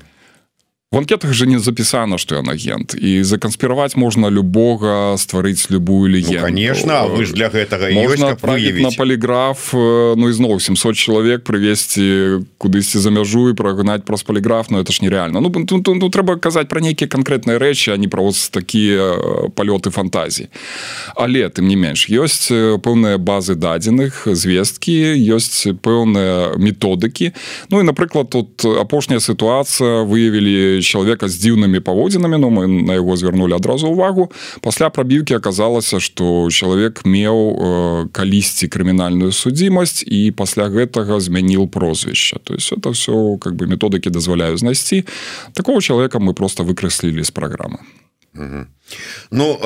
в 0.92 0.98
анкетах 0.98 1.32
же 1.32 1.46
не 1.46 1.58
запісана 1.58 2.18
что 2.18 2.34
ён 2.34 2.50
агент 2.50 2.96
і 2.98 3.22
заканспіраваць 3.22 3.96
можна 3.96 4.26
любога 4.28 5.14
стварыць 5.14 5.70
любую 5.70 6.10
легенду. 6.10 6.34
ну, 6.34 6.40
конечно 6.42 7.06
вы 7.06 7.26
ж 7.26 7.32
для 7.32 7.48
гэтага 7.48 7.94
можна 7.94 8.36
на 8.80 8.90
полиграф 8.90 9.72
Ну 9.72 10.28
ізноў 10.28 10.58
700 10.58 10.96
чалавек 10.96 11.44
прывесці 11.44 12.42
кудысьці 12.58 12.98
за 12.98 13.10
мяжу 13.10 13.50
і 13.50 13.54
прагнаць 13.54 14.02
праз 14.02 14.22
полиграф 14.22 14.70
но 14.70 14.80
это 14.80 14.92
ж 14.92 15.02
нереально. 15.02 15.40
Ну, 15.40 15.52
ну, 15.54 15.82
ну, 15.86 15.94
ну 15.94 16.10
трэба 16.10 16.36
казаць 16.36 16.68
про 16.68 16.80
нейкія 16.80 17.06
конкретныя 17.06 17.58
рэчы 17.58 17.94
а 17.94 17.96
не 17.96 18.08
про 18.08 18.32
такія 18.50 19.14
палёты 19.54 19.90
фантазій 19.90 20.48
але 21.14 21.46
тым 21.48 21.70
не 21.70 21.76
менш 21.76 22.10
ёсць 22.10 22.50
пэўныя 22.82 23.18
базы 23.18 23.54
дадзеных 23.54 24.26
звесткі 24.26 25.14
ёсць 25.38 25.70
пэўныя 25.70 26.58
методыкі 26.58 27.30
Ну 27.70 27.78
і 27.78 27.84
напрыклад 27.86 28.30
тут 28.30 28.64
апошняя 28.64 29.20
сітуацыя 29.20 30.02
выявілі 30.02 30.79
чалавека 30.86 31.28
з 31.28 31.36
дзіўнымі 31.40 31.80
паводзінамі 31.80 32.36
но 32.38 32.50
мы 32.50 32.66
на 32.66 32.96
яго 32.96 33.16
звярнулі 33.16 33.56
адразу 33.56 33.88
увагу. 33.88 34.30
Пасля 34.60 34.90
прабіўкі 34.90 35.36
аказалася 35.36 36.00
што 36.00 36.48
чалавек 36.50 37.04
меў 37.04 37.36
э, 37.36 38.08
калісьці 38.12 38.68
крымінальную 38.68 39.32
судзімасць 39.32 40.04
і 40.06 40.30
пасля 40.36 40.68
гэтага 40.68 41.20
змяніў 41.20 41.68
прозвішча 41.68 42.38
то 42.44 42.54
есть 42.54 42.72
это 42.72 42.92
все 42.92 43.36
как 43.40 43.54
бы 43.54 43.66
методыкі 43.66 44.10
дазваляю 44.10 44.56
знайсці 44.56 45.04
такого 45.54 45.80
чалавека 45.80 46.18
мы 46.18 46.34
просто 46.34 46.64
выкрэслілі 46.64 47.24
з 47.24 47.30
праграмы 47.30 47.78
Ну 49.30 49.58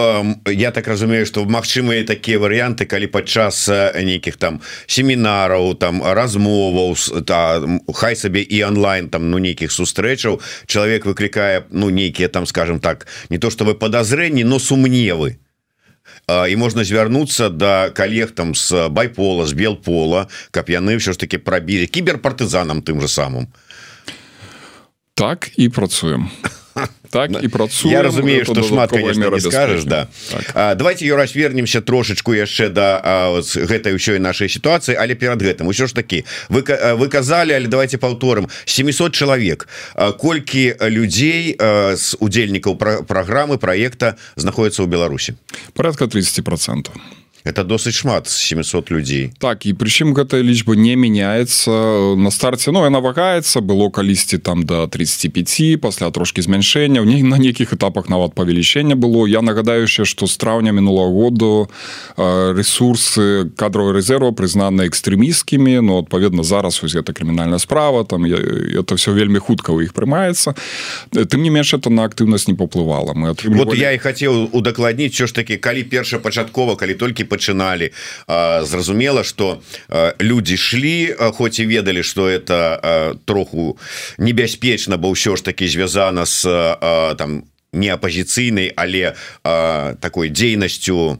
я 0.47 0.71
так 0.71 0.89
разумею 0.89 1.27
что 1.27 1.45
магчымыя 1.45 2.05
такія 2.05 2.39
варианты 2.39 2.85
калі 2.89 3.07
падчас 3.13 3.69
нейкіх 3.93 4.37
там 4.37 4.61
семінараў 4.87 5.77
там 5.77 6.01
размоваў 6.01 6.97
та 7.25 7.61
хай 7.93 8.17
сабе 8.17 8.41
і 8.41 8.65
онлайн 8.65 9.09
там 9.09 9.29
ну 9.31 9.39
нейкіх 9.39 9.73
сустрэчаў 9.73 10.41
чалавек 10.67 11.05
выклікае 11.05 11.65
ну 11.71 11.91
нейкія 11.91 12.29
там 12.29 12.47
скажем 12.47 12.81
так 12.81 13.07
не 13.29 13.39
то 13.39 13.51
что 13.51 13.65
вы 13.65 13.75
подазрэнні 13.75 14.45
но 14.45 14.59
сумневы. 14.59 15.37
І 16.49 16.57
можна 16.57 16.85
звярнуцца 16.85 17.49
да 17.49 17.91
калег 17.91 18.33
там 18.33 18.55
с 18.55 18.89
байпола 18.89 19.47
з 19.47 19.53
белпола 19.53 20.29
каб 20.51 20.69
яны 20.69 20.97
все 20.97 21.13
ж 21.13 21.21
таки 21.21 21.39
прабілі 21.39 21.87
кіберпартызанам 21.87 22.81
тым 22.81 23.01
же 23.01 23.09
самым. 23.09 23.53
Так 25.15 25.51
і 25.57 25.69
працуем. 25.69 26.31
а 26.43 26.49
так 27.11 27.31
і 27.43 27.49
працу 27.49 27.89
Я 27.89 28.03
разумею 28.03 28.45
что 28.45 28.63
шмат 28.63 28.91
скажешь 29.41 29.85
да. 29.85 30.09
Так. 30.31 30.51
а, 30.55 30.75
давайте 30.75 31.07
юрась 31.07 31.35
вернемся 31.35 31.81
трошечку 31.81 32.35
яшчэ 32.35 32.69
да, 32.69 33.01
гэтай 33.41 33.95
ўсёй 33.95 34.19
нашай 34.19 34.49
сітуацыі 34.49 34.97
але 34.99 35.15
перад 35.15 35.43
гэтым. 35.43 35.71
Усё 35.71 35.87
ж 35.87 35.95
таки 35.95 36.25
вы 36.49 36.63
вы 36.99 37.09
казалі 37.09 37.55
але 37.55 37.67
давайте 37.67 37.99
паўторым. 37.99 38.49
700 38.65 39.15
чалавек. 39.15 39.69
Колькі 40.19 40.75
людзей 40.83 41.57
з 41.95 42.17
удзельнікаў 42.21 42.77
пра 42.77 43.03
праграмы 43.03 43.59
проекта 43.59 44.17
знаходіцца 44.37 44.83
ў 44.83 44.89
Беларусі? 44.91 45.35
Порядка 45.75 46.07
30 46.07 46.45
процентов 46.45 46.95
это 47.45 47.63
досыць 47.63 47.93
шмат 47.93 48.29
700 48.29 48.91
людзей. 48.91 49.33
Так 49.39 49.67
і 49.69 49.77
прычым 49.77 50.17
гэтая 50.17 50.41
лічба 50.41 50.73
не 50.81 50.97
мяняецца. 50.97 52.17
На 52.17 52.31
старце 52.33 52.73
Ну 52.73 52.81
яна 52.81 53.05
вагаецца 53.05 53.61
было 53.61 53.91
калісьці 53.91 54.39
там 54.39 54.65
до 54.65 54.89
35 54.89 55.81
пасля 55.81 56.11
трошки 56.11 56.41
змяншэння 56.41 57.05
не 57.05 57.23
на 57.23 57.37
нейкіх 57.37 57.77
этапах 57.77 58.09
нават 58.09 58.33
павелічэння 58.35 58.97
было. 58.97 59.29
Я 59.29 59.43
нагадающе 59.43 60.05
что 60.05 60.27
з 60.27 60.37
траўня 60.37 60.73
мінулого 60.73 61.13
году 61.13 61.69
ресурсы 62.17 63.53
кадрового 63.57 63.93
резерва 63.93 64.33
прызнаны 64.33 64.89
экстрэміскімі 64.89 65.85
но 65.85 65.99
адпаведна 66.01 66.43
зараз 66.43 66.81
вось 66.81 66.97
гэта 66.97 67.13
крымінальная 67.13 67.59
справа 67.59 68.05
там 68.05 68.25
я, 68.25 68.37
это 68.81 68.95
все 68.97 69.13
вельмі 69.13 69.39
хутка 69.39 69.73
у 69.73 69.85
іх 69.85 69.93
прымаецца. 69.93 70.57
Тым 71.13 71.43
не 71.43 71.51
менш 71.51 71.75
это 71.75 71.91
на 71.91 72.09
актыўнасць 72.09 72.49
не 72.49 72.55
паплывала. 72.55 73.13
Мы 73.13 73.37
атрымлівали... 73.37 73.65
вот 73.65 73.77
я 73.77 73.93
і 73.93 73.99
хацеў 73.99 74.49
удакладніць 74.53 75.13
що 75.13 75.27
ж 75.27 75.35
таки 75.35 75.57
калі 75.57 75.85
першапачаткова 75.85 76.77
калі 76.77 76.95
толькі 76.95 77.25
по 77.25 77.34
пачыналі 77.35 77.91
зразумела 78.63 79.25
что 79.27 79.59
люди 80.23 80.57
шлі 80.57 81.11
хоць 81.35 81.59
і 81.59 81.67
ведалі 81.67 82.07
что 82.07 82.31
это 82.31 83.19
троху 83.27 83.79
небяспечна 84.19 84.97
бо 84.97 85.11
ўсё 85.11 85.35
ж 85.37 85.43
таки 85.43 85.67
звязана 85.67 86.27
с 86.27 86.47
там 87.19 87.45
не 87.75 87.91
апозіцыйнай 87.91 88.71
але 88.77 89.19
такой 90.01 90.31
дзейнасцю 90.31 91.19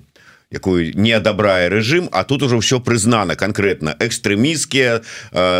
якую 0.55 0.95
не 0.95 1.13
адабрае 1.13 1.69
рэжым 1.69 2.09
А 2.13 2.25
тут 2.25 2.43
уже 2.43 2.57
ўсё 2.57 2.79
прызнана 2.81 3.35
конкретно 3.35 3.97
экстрэміскія 3.99 5.03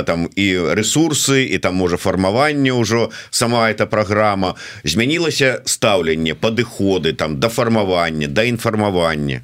там 0.07 0.31
і 0.37 0.47
ресурсы 0.79 1.51
і 1.51 1.59
там 1.59 1.75
можа 1.75 1.99
фармаванне 1.99 2.73
ўжо 2.73 3.11
сама 3.31 3.71
эта 3.71 3.87
программа 3.87 4.55
змянілася 4.85 5.63
стаўленне 5.67 6.39
падыходы 6.39 7.13
там 7.13 7.41
да 7.41 7.49
фармавання 7.49 8.29
да 8.29 8.47
інфармавання 8.47 9.43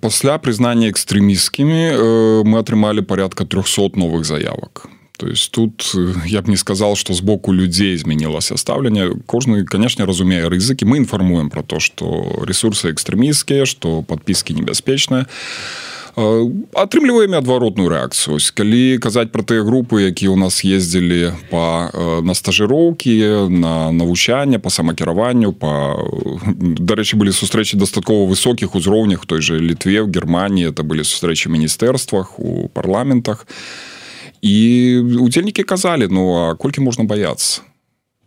пасля 0.00 0.38
прызнання 0.38 0.92
экстрэміскімі 0.92 2.44
мы 2.44 2.56
атрымалі 2.60 3.00
порядка 3.00 3.44
300 3.44 3.96
новых 3.96 4.24
заявак 4.24 4.86
то 5.16 5.28
есть 5.28 5.52
тут 5.52 5.94
я 6.26 6.42
б 6.42 6.50
не 6.50 6.56
сказал 6.56 6.96
что 6.96 7.14
з 7.14 7.20
боку 7.20 7.52
людзей 7.54 7.96
змянілася 7.96 8.56
стаўленне 8.56 9.10
кожны 9.26 9.64
канешне 9.64 10.04
разумее 10.04 10.48
рызыкі 10.48 10.84
мы 10.84 10.96
інфармуем 10.98 11.50
про 11.50 11.62
то 11.62 11.80
что 11.80 12.44
ресурсы 12.44 12.92
экстрэміскія 12.92 13.64
что 13.64 14.02
подпіски 14.02 14.52
небяспечныя 14.52 15.24
а 15.24 16.03
атрымліваем 16.14 17.34
адваротную 17.34 17.90
рэакцыю 17.90 18.38
калі 18.54 18.98
казаць 19.02 19.34
про 19.34 19.42
тыя 19.42 19.66
групы 19.66 20.06
якія 20.06 20.30
у 20.30 20.38
нас 20.38 20.62
ездзілі 20.62 21.34
по 21.50 21.90
на 22.22 22.34
стажыроўкі 22.34 23.50
на 23.50 23.90
навучанне 23.90 24.58
по 24.58 24.70
самакіраванню 24.70 25.52
по 25.52 25.98
дарэчы 26.54 27.18
былі 27.18 27.34
сустрэчы 27.34 27.76
дастаткова 27.76 28.30
высокіх 28.30 28.78
узроўнях 28.78 29.26
той 29.26 29.42
же 29.42 29.58
літве 29.58 30.02
в 30.02 30.10
германії. 30.10 30.70
Это 30.70 30.82
былі 30.82 31.02
сустрэчы 31.02 31.50
міністэрствах 31.50 32.38
у 32.38 32.68
парламентах. 32.68 33.46
І 34.42 34.98
удзельнікі 35.18 35.62
казалі 35.62 36.08
ну 36.10 36.36
а 36.36 36.54
колькі 36.54 36.80
можна 36.80 37.04
баяцца 37.04 37.62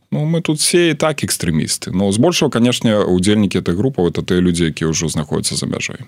Ну, 0.10 0.24
мы 0.24 0.42
тут 0.42 0.60
все 0.60 0.90
і 0.90 0.94
так 0.94 1.24
экстрэмісты 1.24 1.92
но 1.92 2.12
збольшого 2.12 2.50
канешне 2.50 2.98
удзельнікі 2.98 3.60
этой 3.60 3.76
групы 3.76 4.02
это 4.02 4.24
тыя 4.24 4.42
людзі 4.42 4.72
якія 4.72 4.90
ўжо 4.90 5.08
знаходзяцца 5.08 5.56
за 5.56 5.68
мяжой 5.68 6.00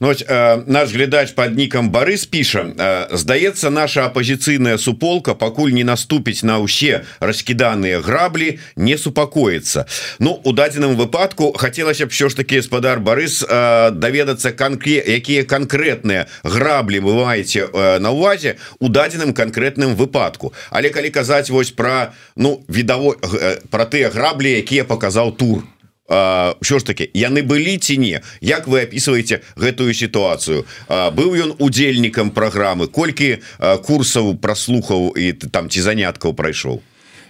Ну, 0.00 0.08
ось, 0.08 0.24
э, 0.26 0.62
наш 0.66 0.92
глядач 0.92 1.32
под 1.32 1.56
нікам 1.56 1.90
Барыс 1.90 2.26
піша 2.26 2.66
э, 2.66 3.16
здаецца 3.16 3.70
наша 3.70 4.06
апозіцыйная 4.06 4.78
суполка 4.78 5.34
пакуль 5.34 5.70
не 5.70 5.84
наступіць 5.84 6.42
на 6.42 6.58
ўсе 6.58 7.04
раскіданыя 7.20 8.00
граблі 8.00 8.58
не 8.76 8.98
супакоіцца 8.98 9.86
Ну 10.18 10.40
у 10.44 10.52
дадзеным 10.52 10.96
выпадку 10.96 11.54
хацелася 11.56 12.06
б 12.06 12.12
що 12.12 12.28
ж 12.28 12.36
таки 12.36 12.56
гаспадар 12.56 12.98
Барыс 12.98 13.44
э, 13.46 13.90
даведацца 13.90 14.52
канкре 14.52 14.98
якія 14.98 15.44
канкрэтныя 15.44 16.26
граблі 16.42 17.00
бываеце 17.00 17.70
э, 17.70 17.98
на 17.98 18.10
увазе 18.10 18.56
у 18.80 18.88
дадзеным 18.88 19.32
канкрэтным 19.32 19.94
выпадку. 19.94 20.52
Але 20.70 20.90
калі 20.90 21.10
казаць 21.10 21.50
вось 21.50 21.70
про 21.70 22.12
ну 22.36 22.64
відаво 22.68 23.14
э, 23.22 23.62
про 23.70 23.84
тыя 23.86 24.10
граблі 24.10 24.50
якія 24.58 24.84
паказаў 24.84 25.36
тур? 25.36 25.62
то 25.62 25.73
що 26.08 26.78
ж 26.78 26.86
таки 26.86 27.10
яны 27.14 27.42
былі 27.42 27.78
ці 27.78 27.98
не? 27.98 28.20
Як 28.40 28.68
вы 28.68 28.84
опісваеце 28.84 29.40
гэтую 29.56 29.94
сітуацыю? 29.94 30.64
Быў 30.88 31.32
ён 31.32 31.50
удзельнікам 31.58 32.30
праграмы? 32.30 32.88
Колькі 32.88 33.40
курсаў 33.58 34.36
праслухаў 34.36 35.16
і 35.16 35.32
там 35.32 35.70
ці 35.70 35.80
заняткаў 35.80 36.34
прайшоў? 36.34 36.82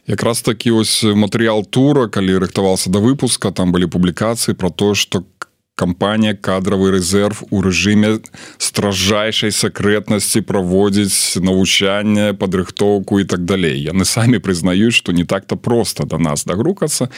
Якраз 0.07 0.43
такі 0.43 0.71
ось 0.71 1.01
матэрыял 1.01 1.65
тура 1.65 2.13
калі 2.13 2.37
рыхтаваўся 2.43 2.91
да 2.91 3.01
выпуска 3.01 3.53
там 3.57 3.73
былі 3.73 3.87
публікацыі 3.87 4.53
про 4.53 4.69
то 4.69 4.95
что 4.95 5.25
кампанія 5.75 6.35
кадравы 6.39 6.95
рэзерв 6.95 7.43
у 7.51 7.59
рэжыме 7.59 8.23
стражайшай 8.63 9.51
сакрэтнасці 9.51 10.47
праводзіць 10.47 11.43
навучанне 11.43 12.31
падрыхтоўку 12.39 13.19
і 13.19 13.25
так 13.27 13.43
далей. 13.43 13.83
Яны 13.83 14.07
самі 14.07 14.39
прызнаюць 14.39 14.95
што 14.95 15.11
не 15.11 15.27
так-то 15.27 15.57
просто 15.57 16.07
до 16.07 16.19
нас 16.19 16.47
дагрукацца. 16.47 17.11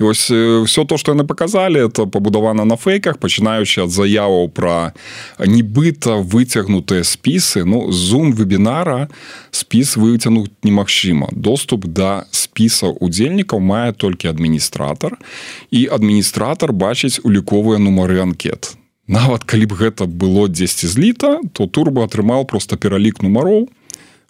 І 0.00 0.02
вось 0.02 0.26
все 0.66 0.84
то 0.84 0.98
что 0.98 1.14
яны 1.14 1.22
показалі 1.22 1.86
это 1.86 2.06
пабудавана 2.06 2.64
на 2.64 2.76
фейках 2.76 3.22
пачынаючы 3.22 3.86
ад 3.86 3.90
заяваў 3.94 4.50
пра 4.50 4.92
нібыта 5.38 6.18
выцягнутыя 6.18 7.06
спісы. 7.06 7.62
Ну 7.64 7.92
зум 7.92 8.34
вебінара 8.34 9.08
спіс 9.54 9.94
выцягнуць 9.96 10.50
немагчыма. 10.66 11.30
Доступ 11.30 11.86
да 11.86 12.26
спіса 12.34 12.90
удзельнікаў 12.90 13.62
мае 13.62 13.94
толькі 13.94 14.26
адміністратор 14.26 15.22
і 15.70 15.86
адміністратор 15.86 16.74
бачыць 16.74 17.22
уліковыя 17.22 17.78
ну 17.78 17.91
нумары 17.92 18.20
анкет. 18.24 18.72
Нават 19.06 19.44
калі 19.44 19.68
б 19.68 19.76
гэта 19.76 20.08
было 20.08 20.48
10 20.48 20.88
зліта 20.88 21.44
то 21.52 21.68
турбо 21.68 22.08
атрымаў 22.08 22.48
просто 22.48 22.80
пералік 22.80 23.20
нумароў. 23.20 23.68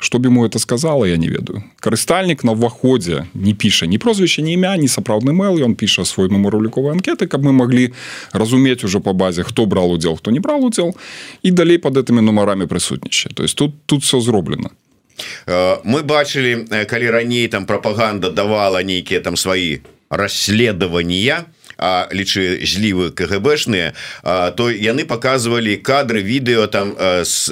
Чтоб 0.02 0.26
ему 0.26 0.44
это 0.44 0.58
сказала 0.58 1.04
я 1.04 1.16
не 1.16 1.28
ведаю. 1.28 1.62
Карыстальнік 1.78 2.42
на 2.42 2.58
ўваходзе 2.58 3.30
не 3.34 3.54
піша 3.54 3.86
ні 3.86 4.02
прозвішча 4.02 4.42
ні 4.42 4.58
імя 4.58 4.74
не 4.74 4.90
сапраўдны 4.90 5.30
мэл. 5.30 5.62
Ён 5.62 5.78
піша 5.78 6.02
свой 6.02 6.26
нумар 6.26 6.58
уліковай 6.58 6.98
анкеты 6.98 7.30
каб 7.30 7.46
мы 7.46 7.54
маглі 7.54 7.94
разумець 8.32 8.82
уже 8.82 8.98
по 8.98 9.12
базе 9.14 9.46
хто 9.46 9.66
брал 9.66 9.92
удзел 9.94 10.18
хто 10.18 10.34
не 10.34 10.40
брал 10.40 10.64
удзел. 10.64 10.96
І 11.42 11.54
далей 11.54 11.78
под 11.78 11.96
этими 11.96 12.18
нумарамі 12.18 12.66
прысутнічае. 12.66 13.30
То 13.34 13.46
есть 13.46 13.54
тут 13.54 13.86
тут 13.86 14.02
все 14.02 14.18
зроблена. 14.18 14.74
Э, 15.46 15.78
мы 15.84 16.02
бачылі 16.02 16.66
э, 16.66 16.84
калі 16.84 17.10
раней 17.10 17.46
там 17.46 17.66
прапаганда 17.66 18.30
давала 18.30 18.82
нейкія 18.82 19.20
там 19.20 19.36
свои 19.36 19.86
расследавания 20.10 21.44
то 21.46 21.61
лічы 21.78 22.60
злівы 22.66 23.10
кгбшныя. 23.10 23.94
То 24.56 24.70
яны 24.70 25.04
показывалі 25.04 25.76
кадры 25.78 26.22
відэо 26.22 26.66
там 26.66 26.94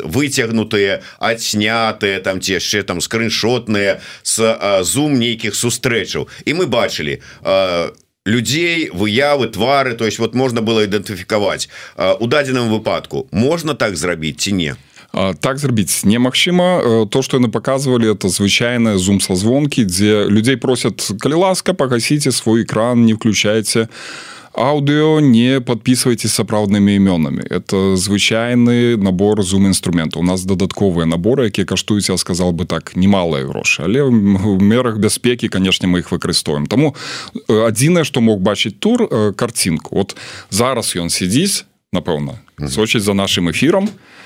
выцягнутыя 0.04 1.00
адснятыя 1.18 2.20
там 2.20 2.40
ці 2.40 2.60
яшчэ 2.60 2.82
там 2.82 3.00
скриншотныя 3.00 4.00
с 4.22 4.82
зум 4.82 5.18
нейкіх 5.18 5.54
сустрэчаў. 5.54 6.28
І 6.44 6.54
мы 6.54 6.66
бачылі 6.66 7.20
людзей 8.26 8.90
выявы 8.92 9.48
твары 9.48 9.94
то 9.94 10.04
есть 10.04 10.18
вот 10.18 10.34
можна 10.34 10.60
было 10.60 10.84
ідэнтыфікаваць. 10.84 11.68
У 12.20 12.26
дадзеным 12.26 12.68
выпадку 12.68 13.28
можна 13.32 13.74
так 13.74 13.96
зрабіць 13.96 14.44
ці 14.44 14.52
не 14.52 14.76
так 15.12 15.58
зрабіць 15.58 16.04
немагчыма. 16.04 17.06
То 17.10 17.22
что 17.22 17.36
яны 17.36 17.48
показывалі 17.48 18.12
это 18.12 18.28
звычайная 18.28 18.98
зум 18.98 19.20
са 19.20 19.34
звонкі 19.34 19.84
дзе 19.84 20.30
людзей 20.30 20.56
просят 20.56 21.02
калі 21.20 21.34
ласка 21.34 21.74
погасіце 21.74 22.32
свой 22.32 22.62
экран 22.62 23.04
не 23.04 23.14
включайте 23.14 23.88
аўдыо 24.54 25.20
не 25.20 25.60
подписывайте 25.60 26.28
сапраўднымі 26.28 26.94
імёнамі 26.98 27.42
это 27.50 27.96
звычайны 27.96 28.96
набор 28.96 29.42
зум 29.42 29.66
інструмента 29.66 30.18
у 30.18 30.22
нас 30.22 30.44
дадатковыя 30.44 31.06
наборы 31.06 31.50
якія 31.50 31.66
каштуюць 31.66 32.10
я 32.10 32.16
сказал 32.16 32.52
бы 32.52 32.66
так 32.66 32.94
немалыя 32.94 33.46
грошы. 33.46 33.82
Але 33.82 34.02
в 34.02 34.62
мерах 34.62 34.98
бяспекі 34.98 35.48
канешне 35.48 35.88
мы 35.88 35.98
их 35.98 36.10
выкарыстоўваем. 36.12 36.66
Тому 36.66 36.94
адзінае 37.48 38.04
что 38.04 38.20
мог 38.20 38.38
бачыць 38.40 38.78
тур 38.78 39.34
карцінку 39.34 39.96
вот 39.96 40.16
зараз 40.50 40.94
ён 40.94 41.10
сядзіць 41.10 41.64
напэўна 41.92 42.38
сочыць 42.68 43.02
за 43.02 43.14
нашим 43.14 43.50
эфиром 43.50 43.86
і 43.86 44.19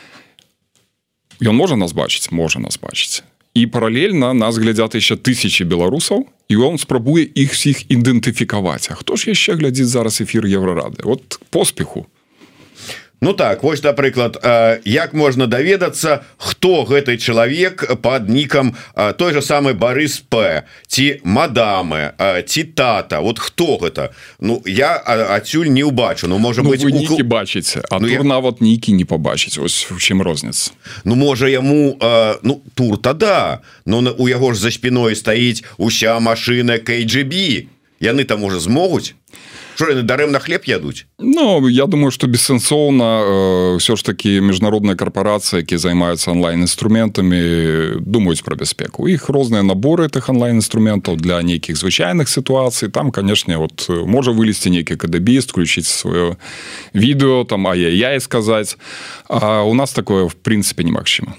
ён 1.42 1.54
можа 1.56 1.76
нас 1.76 1.92
бачыць? 1.92 2.30
Можа 2.30 2.60
нас 2.60 2.78
бачыць. 2.78 3.22
І 3.54 3.66
паралельна 3.66 4.34
нас 4.34 4.58
глядзяць 4.58 4.98
яшчэ 4.98 5.16
тысячи 5.16 5.62
беларусаў 5.62 6.26
і 6.50 6.56
он 6.56 6.78
спрабуе 6.78 7.22
іх 7.22 7.54
всіх 7.54 7.86
ідэнтыфікаваць. 7.86 8.90
А 8.90 8.98
хто 8.98 9.16
ж 9.16 9.30
яшчэ 9.30 9.54
глядзіць 9.58 9.90
зараз 9.90 10.20
эфир 10.20 10.46
еврорады 10.46 11.06
вот 11.06 11.38
поспеху 11.50 12.06
Ну 13.20 13.32
так 13.32 13.62
вось 13.62 13.82
напрыклад 13.82 14.36
як 14.84 15.14
можна 15.14 15.46
даведацца 15.46 16.24
хто 16.36 16.84
гэты 16.84 17.16
чалавек 17.16 18.00
под 18.02 18.28
нікам 18.28 18.76
той 19.16 19.32
же 19.32 19.42
самый 19.42 19.74
Барыс 19.74 20.20
П 20.28 20.64
ці 20.86 21.20
мадамы 21.24 22.12
ці 22.46 22.64
тата? 22.64 23.20
Вот 23.20 23.38
хто 23.38 23.78
гэта? 23.78 24.12
Ну 24.40 24.60
я 24.66 24.96
адсюль 24.96 25.68
не 25.68 25.84
ўбачу. 25.84 26.28
Ну 26.28 26.38
можа 26.38 26.62
ну, 26.62 26.70
быть 26.70 26.84
у... 26.84 27.24
бачыць 27.24 27.78
А 27.90 27.98
ну, 27.98 28.08
я... 28.08 28.22
нават 28.22 28.60
нейкі 28.60 28.92
не 28.92 29.04
побачыць. 29.04 29.58
Ось 29.58 29.86
в 29.90 29.96
чым 29.96 30.22
розніц 30.22 30.72
Ну 31.04 31.14
можа 31.14 31.48
яму 31.48 31.96
ну 32.42 32.62
тур 32.74 32.98
тада 32.98 33.62
но 33.86 34.04
у 34.18 34.28
яго 34.28 34.52
ж 34.52 34.60
за 34.60 34.70
спиной 34.70 35.16
стаіць 35.16 35.64
уся 35.78 36.20
машина 36.20 36.76
KGB 36.76 37.66
яны 38.00 38.24
там 38.24 38.44
уже 38.44 38.60
змогуць 38.60 39.14
дарэмна 39.78 40.38
хлеб 40.38 40.62
ядуць 40.66 41.06
Ну 41.18 41.68
я 41.68 41.86
думаю 41.86 42.10
что 42.10 42.26
бессэнсоўна 42.26 43.78
э, 43.78 43.96
ж 43.96 44.04
таки 44.04 44.40
міжнародная 44.40 44.94
карпорацыя 44.96 45.60
які 45.60 45.76
займаюцца 45.76 46.30
онлайн-інструментамі 46.30 48.00
думаюць 48.00 48.42
про 48.42 48.56
бяспеку 48.56 49.08
іх 49.08 49.28
розныя 49.28 49.62
наборы 49.62 50.06
этих 50.06 50.28
онлайн-інструментаў 50.28 51.16
для 51.16 51.42
нейкіх 51.42 51.76
звычайных 51.76 52.28
сітуацый 52.28 52.88
там 52.88 53.10
канешне 53.10 53.56
вот 53.56 53.88
можа 53.88 54.30
вылезці 54.30 54.70
нейкі 54.70 54.96
кадабіст 54.96 55.50
включить 55.50 55.86
сваё 55.86 56.36
відэо 56.94 57.44
там 57.44 57.66
а 57.66 57.74
я 57.76 57.88
я 57.88 58.14
і 58.14 58.20
сказаць 58.20 58.76
а 59.28 59.62
у 59.62 59.74
нас 59.74 59.92
такое 59.92 60.28
в 60.28 60.34
прынцыпе 60.34 60.84
немагчыма 60.84 61.34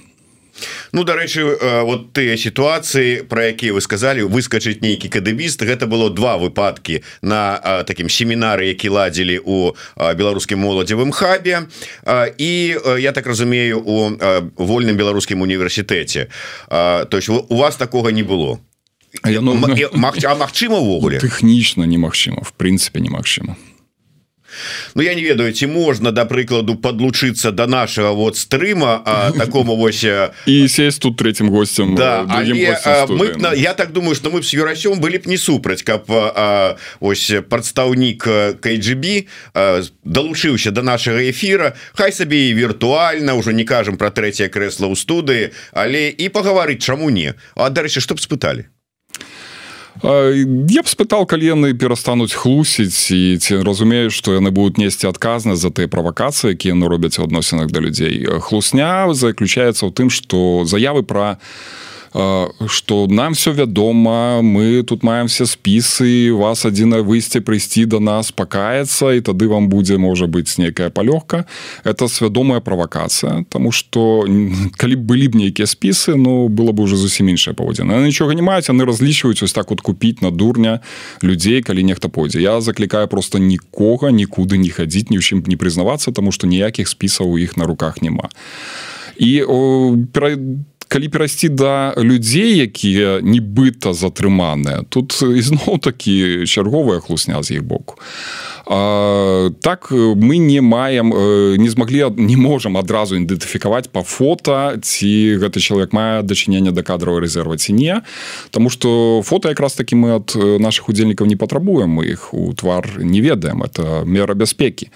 Ну 0.91 1.03
дарэчы 1.03 1.43
вот 1.83 2.13
тыя 2.13 2.37
сітуацыі 2.37 3.27
про 3.27 3.51
якія 3.51 3.73
вы 3.75 3.81
сказали 3.81 4.23
выскочыць 4.23 4.79
нейкі 4.79 5.11
кадыбіст 5.11 5.61
гэта 5.61 5.87
было 5.87 6.09
два 6.09 6.37
выпадки 6.37 7.03
на 7.21 7.83
такім 7.87 8.07
семінары 8.07 8.71
які 8.71 8.89
ладзілі 8.89 9.41
у 9.43 9.75
беларускім 9.95 10.59
моладзевым 10.59 11.11
хабе 11.11 11.67
і 12.37 12.51
я 12.99 13.11
так 13.11 13.27
разумею 13.27 13.83
у 13.83 14.15
вольным 14.55 14.95
беларускім 14.95 15.41
універсітэце. 15.41 16.27
То 16.69 17.09
есть 17.11 17.29
у 17.29 17.55
вас 17.55 17.75
такого 17.75 18.09
не 18.09 18.23
было? 18.23 18.59
Я, 19.23 19.41
ну, 19.41 19.55
Магчыма 19.55 20.79
увогуле 20.79 21.19
тэхнічна 21.19 21.87
немагчыма 21.87 22.43
в 22.43 22.51
прынцыпе 22.53 22.99
немагчыма 22.99 23.55
Ну 24.95 25.01
я 25.01 25.13
не 25.13 25.23
ведаю 25.23 25.51
ці 25.51 25.67
можна 25.67 26.11
да 26.11 26.25
прыкладу 26.25 26.75
подлучыцца 26.75 27.51
до 27.51 27.67
нашего 27.67 28.11
вот 28.13 28.37
стрыма 28.37 29.01
а 29.05 29.31
такому 29.37 29.75
вось 29.75 30.05
і 30.45 30.67
сесть 30.67 31.01
тут 31.01 31.17
третьим 31.17 31.49
гостем 31.49 31.95
да, 31.95 32.25
але, 32.29 32.53
мы 33.09 33.35
на, 33.37 33.53
я 33.53 33.73
так 33.73 33.91
думаю 33.91 34.15
что 34.15 34.29
мы 34.29 34.43
с 34.43 34.53
юрасём 34.53 34.99
былі 34.99 35.17
б 35.17 35.29
не 35.29 35.37
супраць 35.37 35.83
каб 35.83 36.05
а, 36.09 36.77
ось 36.99 37.31
прадстаўнік 37.49 38.27
KGB 38.61 39.27
далучыўся 40.03 40.71
до 40.71 40.81
нашего 40.81 41.29
эфира 41.29 41.75
Хай 41.93 42.11
сабе 42.11 42.49
і 42.49 42.53
віртуальна 42.53 43.33
ўжо 43.35 43.51
не 43.51 43.63
кажам 43.63 43.97
про 43.97 44.11
трэцяе 44.11 44.49
крэсла 44.49 44.87
ў 44.87 44.95
студыі 44.95 45.51
але 45.71 46.09
і 46.09 46.29
пагаварыць 46.29 46.83
чаму 46.83 47.09
не. 47.09 47.33
А 47.55 47.69
дарэчы 47.69 48.01
чтоб 48.01 48.19
спыталі 48.19 48.69
Я 50.03 50.81
б 50.84 50.88
спытал 50.91 51.23
калі 51.23 51.55
яны 51.55 51.71
перастануць 51.71 52.36
хлусіць 52.36 53.15
і 53.15 53.39
ці 53.39 53.63
разумею 53.63 54.12
што 54.12 54.36
яны 54.36 54.51
будуць 54.51 54.75
несці 54.81 55.08
адказнасць 55.08 55.63
за 55.63 55.71
тыя 55.71 55.88
правакацыі 55.88 56.51
якія 56.51 56.75
яны 56.75 56.91
робяць 56.91 57.15
у 57.15 57.23
адносінах 57.23 57.71
да 57.71 57.79
людзей. 57.79 58.27
Хлусня 58.43 59.08
заключаецца 59.15 59.88
ў 59.88 59.91
тым 59.95 60.12
што 60.12 60.67
заявы 60.67 61.08
пра 61.08 61.39
что 62.67 63.08
нам 63.08 63.34
все 63.34 63.51
вядома 63.51 64.41
мы 64.41 64.84
тут 64.84 65.04
маем 65.04 65.28
все 65.28 65.45
спісы 65.45 66.32
вас 66.32 66.65
адзінае 66.65 67.04
выйсце 67.04 67.41
прыйсці 67.43 67.84
до 67.86 67.99
нас 67.99 68.32
пакаецца 68.32 69.19
і 69.19 69.19
тады 69.19 69.51
вам 69.51 69.67
будзе 69.67 69.97
можа 69.97 70.23
быць 70.23 70.56
нейкая 70.56 70.89
палёгка 70.89 71.43
это 71.84 72.08
свядомая 72.08 72.62
правакацыя 72.62 73.43
тому 73.49 73.71
что 73.71 74.23
калі 74.80 74.95
былі 74.95 75.28
б 75.28 75.36
нейкія 75.36 75.67
спісы 75.67 76.15
ну 76.15 76.47
было 76.47 76.71
бы 76.71 76.88
уже 76.88 76.95
зусім 76.95 77.36
іншая 77.36 77.51
паводзіна 77.51 77.99
нічога 77.99 78.32
не 78.32 78.41
маюць 78.41 78.71
яны 78.71 78.86
разлічваюць 78.86 79.43
ось 79.43 79.54
так 79.54 79.69
вот 79.69 79.82
купіць 79.82 80.21
на 80.21 80.32
дурня 80.32 80.80
людзей 81.19 81.62
калі 81.62 81.84
нехта 81.84 82.08
пойдзе 82.08 82.39
я 82.39 82.62
заклікаю 82.62 83.08
просто 83.08 83.43
нікога 83.43 84.15
нікуды 84.15 84.56
не 84.56 84.71
хадзіць 84.71 85.12
ні 85.12 85.19
ў 85.19 85.23
чым 85.23 85.43
не 85.43 85.60
прызнавацца 85.60 86.15
тому 86.15 86.32
что 86.32 86.47
ніякіх 86.47 86.88
спісаў 86.88 87.28
у 87.28 87.38
іх 87.38 87.58
на 87.58 87.67
руках 87.67 87.99
няма 88.01 88.32
і 89.19 89.43
о, 89.43 89.97
пера 90.12 90.39
калі 90.95 91.10
перайсці 91.12 91.49
да 91.51 91.91
людзей 91.99 92.55
якія 92.63 93.19
нібыта 93.19 93.91
затрыманыя 93.91 94.88
тут 94.88 95.12
ізноў 95.12 95.84
такі 95.84 96.47
чарговая 96.47 97.03
хлусня 97.03 97.43
з 97.43 97.60
іх 97.60 97.67
боку. 97.67 97.99
а, 97.99 98.54
так 98.65 99.91
мы 99.91 100.38
не 100.38 100.62
маем 100.62 101.10
не 101.58 101.69
змаглі 101.69 102.17
не 102.17 102.38
можам 102.38 102.78
адразу 102.78 103.15
ідэнтыфікаваць 103.15 103.93
по 103.93 104.01
фото 104.01 104.78
ці 104.82 105.38
гэты 105.38 105.62
чалавек 105.62 105.93
мае 105.93 106.25
дачынення 106.25 106.73
да 106.73 106.82
кадравай 106.82 107.21
рэзерва 107.21 107.58
ці 107.58 107.73
не 107.73 108.01
Таму 108.51 108.69
что 108.69 109.21
фото 109.25 109.49
якраз 109.49 109.73
таки 109.73 109.95
мы 109.95 110.15
ад 110.15 110.34
наших 110.36 110.89
удзельнікаў 110.89 111.28
не 111.28 111.36
патрабуем 111.36 112.01
іх 112.01 112.34
у 112.34 112.54
твар 112.54 112.89
не 112.97 113.21
ведаем 113.21 113.62
это 113.63 114.04
мера 114.06 114.34
бяспекі. 114.34 114.89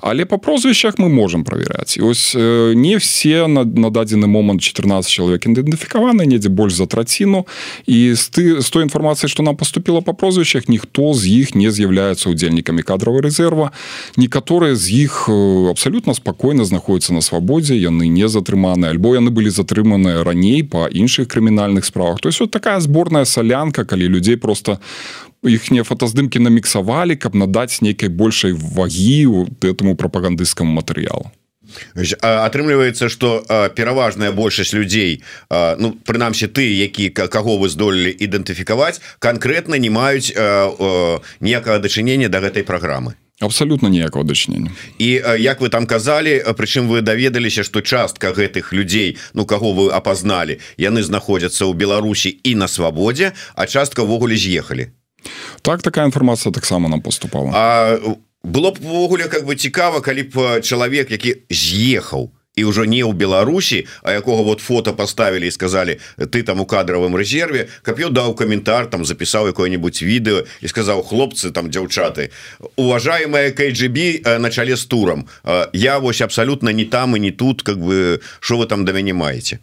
Але 0.00 0.24
по 0.24 0.38
прозвішчах 0.38 0.98
мы 0.98 1.08
можем 1.08 1.44
праверяць 1.44 1.98
ось 2.02 2.34
не 2.34 2.96
все 2.96 3.46
на, 3.46 3.64
на 3.64 3.90
дадзены 3.90 4.26
момант 4.26 4.62
14 4.62 5.10
чалавек 5.10 5.46
ідэнтыфікаваны 5.46 6.26
недзе 6.26 6.48
больш 6.48 6.74
за 6.74 6.86
траціну. 6.86 7.46
І 7.86 8.14
з 8.14 8.28
ты 8.28 8.60
з 8.60 8.70
той 8.70 8.82
інфармацыі 8.82 9.28
што 9.28 9.42
нам 9.42 9.56
поступила 9.56 10.00
по 10.00 10.14
прозвішчах 10.14 10.68
ніхто 10.68 11.14
з 11.14 11.28
іх 11.28 11.54
не 11.54 11.70
з'яўляецца 11.70 12.30
удзельнікамі 12.30 12.82
кадраў 12.82 13.11
кадравы 13.12 13.20
рэзерва 13.20 13.72
некаторыя 14.16 14.74
з 14.74 15.04
іх 15.04 15.28
абсалютна 15.70 16.14
спакойна 16.14 16.64
знаходзяцца 16.64 17.12
на 17.12 17.20
свабодзе 17.20 17.76
яны 17.76 18.08
не 18.08 18.28
затрыманы 18.28 18.88
альбо 18.88 19.14
яны 19.14 19.30
былі 19.30 19.50
затрыманыя 19.50 20.24
раней 20.24 20.62
па 20.62 20.88
іншых 20.88 21.28
крымінальных 21.28 21.84
справах. 21.84 22.20
То 22.20 22.28
есть 22.28 22.40
вот 22.40 22.50
такая 22.50 22.80
зборная 22.80 23.24
салянка 23.24 23.84
калі 23.84 24.08
людзей 24.08 24.36
просто 24.36 24.78
іхнія 25.42 25.84
фотаздымкі 25.84 26.38
наміксавалі 26.38 27.16
каб 27.16 27.34
надаць 27.34 27.82
нейкай 27.82 28.08
большай 28.08 28.52
вагі 28.52 29.46
этому 29.60 29.94
прапагандысцкаму 29.94 30.72
матэрыялу 30.72 31.30
атрымліваецца 32.20 33.08
что 33.08 33.44
пераважная 33.74 34.32
большасць 34.32 34.74
людзей 34.74 35.22
ну 35.50 35.96
прынамсі 36.04 36.46
ты 36.52 36.68
які 36.68 37.08
каго 37.10 37.56
вы 37.56 37.68
здолелі 37.68 38.12
ідэнтыфікаваць 38.12 39.00
конкретно 39.18 39.76
не 39.76 39.90
маюць 39.90 40.32
ніякага 41.40 41.78
дачынення 41.78 42.28
до 42.28 42.40
да 42.40 42.48
гэтай 42.48 42.62
праграмы. 42.62 43.14
Абсолютно 43.40 43.88
ніякого 43.88 44.24
дачынення. 44.24 44.70
І 44.98 45.08
як 45.38 45.60
вы 45.60 45.68
там 45.68 45.86
казалі 45.86 46.44
прычым 46.54 46.88
вы 46.88 47.02
даведаліся 47.02 47.64
что 47.64 47.80
частка 47.80 48.32
гэтых 48.32 48.72
людзей 48.72 49.18
ну 49.34 49.44
каго 49.46 49.72
вы 49.72 49.90
апазналі 49.90 50.58
яны 50.78 51.02
знаходзяцца 51.02 51.64
ў 51.66 51.74
Беларусі 51.74 52.30
і 52.30 52.54
на 52.54 52.68
свабодзе 52.68 53.32
а 53.54 53.66
частка 53.66 54.02
ввогуле 54.02 54.36
з'ехалі. 54.36 54.90
Так 55.62 55.82
такая 55.82 56.06
інфармацыя 56.06 56.52
таксама 56.52 56.88
нам 56.88 57.00
поступала. 57.00 57.50
А 57.54 57.98
было 58.42 58.70
б 58.70 58.78
увогуле 58.82 59.28
как 59.28 59.46
бы 59.46 59.54
цікава 59.54 60.00
калі 60.00 60.22
б 60.22 60.60
чалавек 60.60 61.10
які 61.10 61.36
з'ехаў 61.50 62.30
і 62.56 62.68
ўжо 62.68 62.84
не 62.84 63.00
ў 63.00 63.16
Беларусі 63.16 63.88
а 64.02 64.12
якога 64.12 64.42
вот 64.42 64.60
фото 64.60 64.92
поставілі 64.92 65.48
і 65.48 65.50
сказали 65.50 65.98
ты 66.18 66.42
там 66.42 66.60
у 66.60 66.66
кадравым 66.66 67.16
рэзерве 67.16 67.68
каб 67.82 67.96
ён 67.96 68.12
даў 68.12 68.34
каментар 68.34 68.90
там 68.90 69.04
запісаў 69.04 69.48
якое-нибудь 69.54 70.02
відэо 70.02 70.44
і 70.60 70.66
сказаў 70.68 71.00
хлопцы 71.02 71.50
там 71.50 71.70
дзяўчаты 71.70 72.28
уважаемая 72.76 73.56
KGB 73.56 74.26
на 74.38 74.50
чале 74.50 74.76
з 74.76 74.84
турам 74.84 75.24
я 75.72 75.98
вось 75.98 76.20
абсалютна 76.20 76.72
не 76.72 76.84
там 76.84 77.16
і 77.16 77.20
не 77.20 77.30
тут 77.30 77.62
как 77.62 77.78
бы 77.78 78.20
що 78.40 78.58
вы 78.58 78.66
там 78.66 78.84
да 78.84 78.92
мяне 78.92 79.14
маеце 79.14 79.58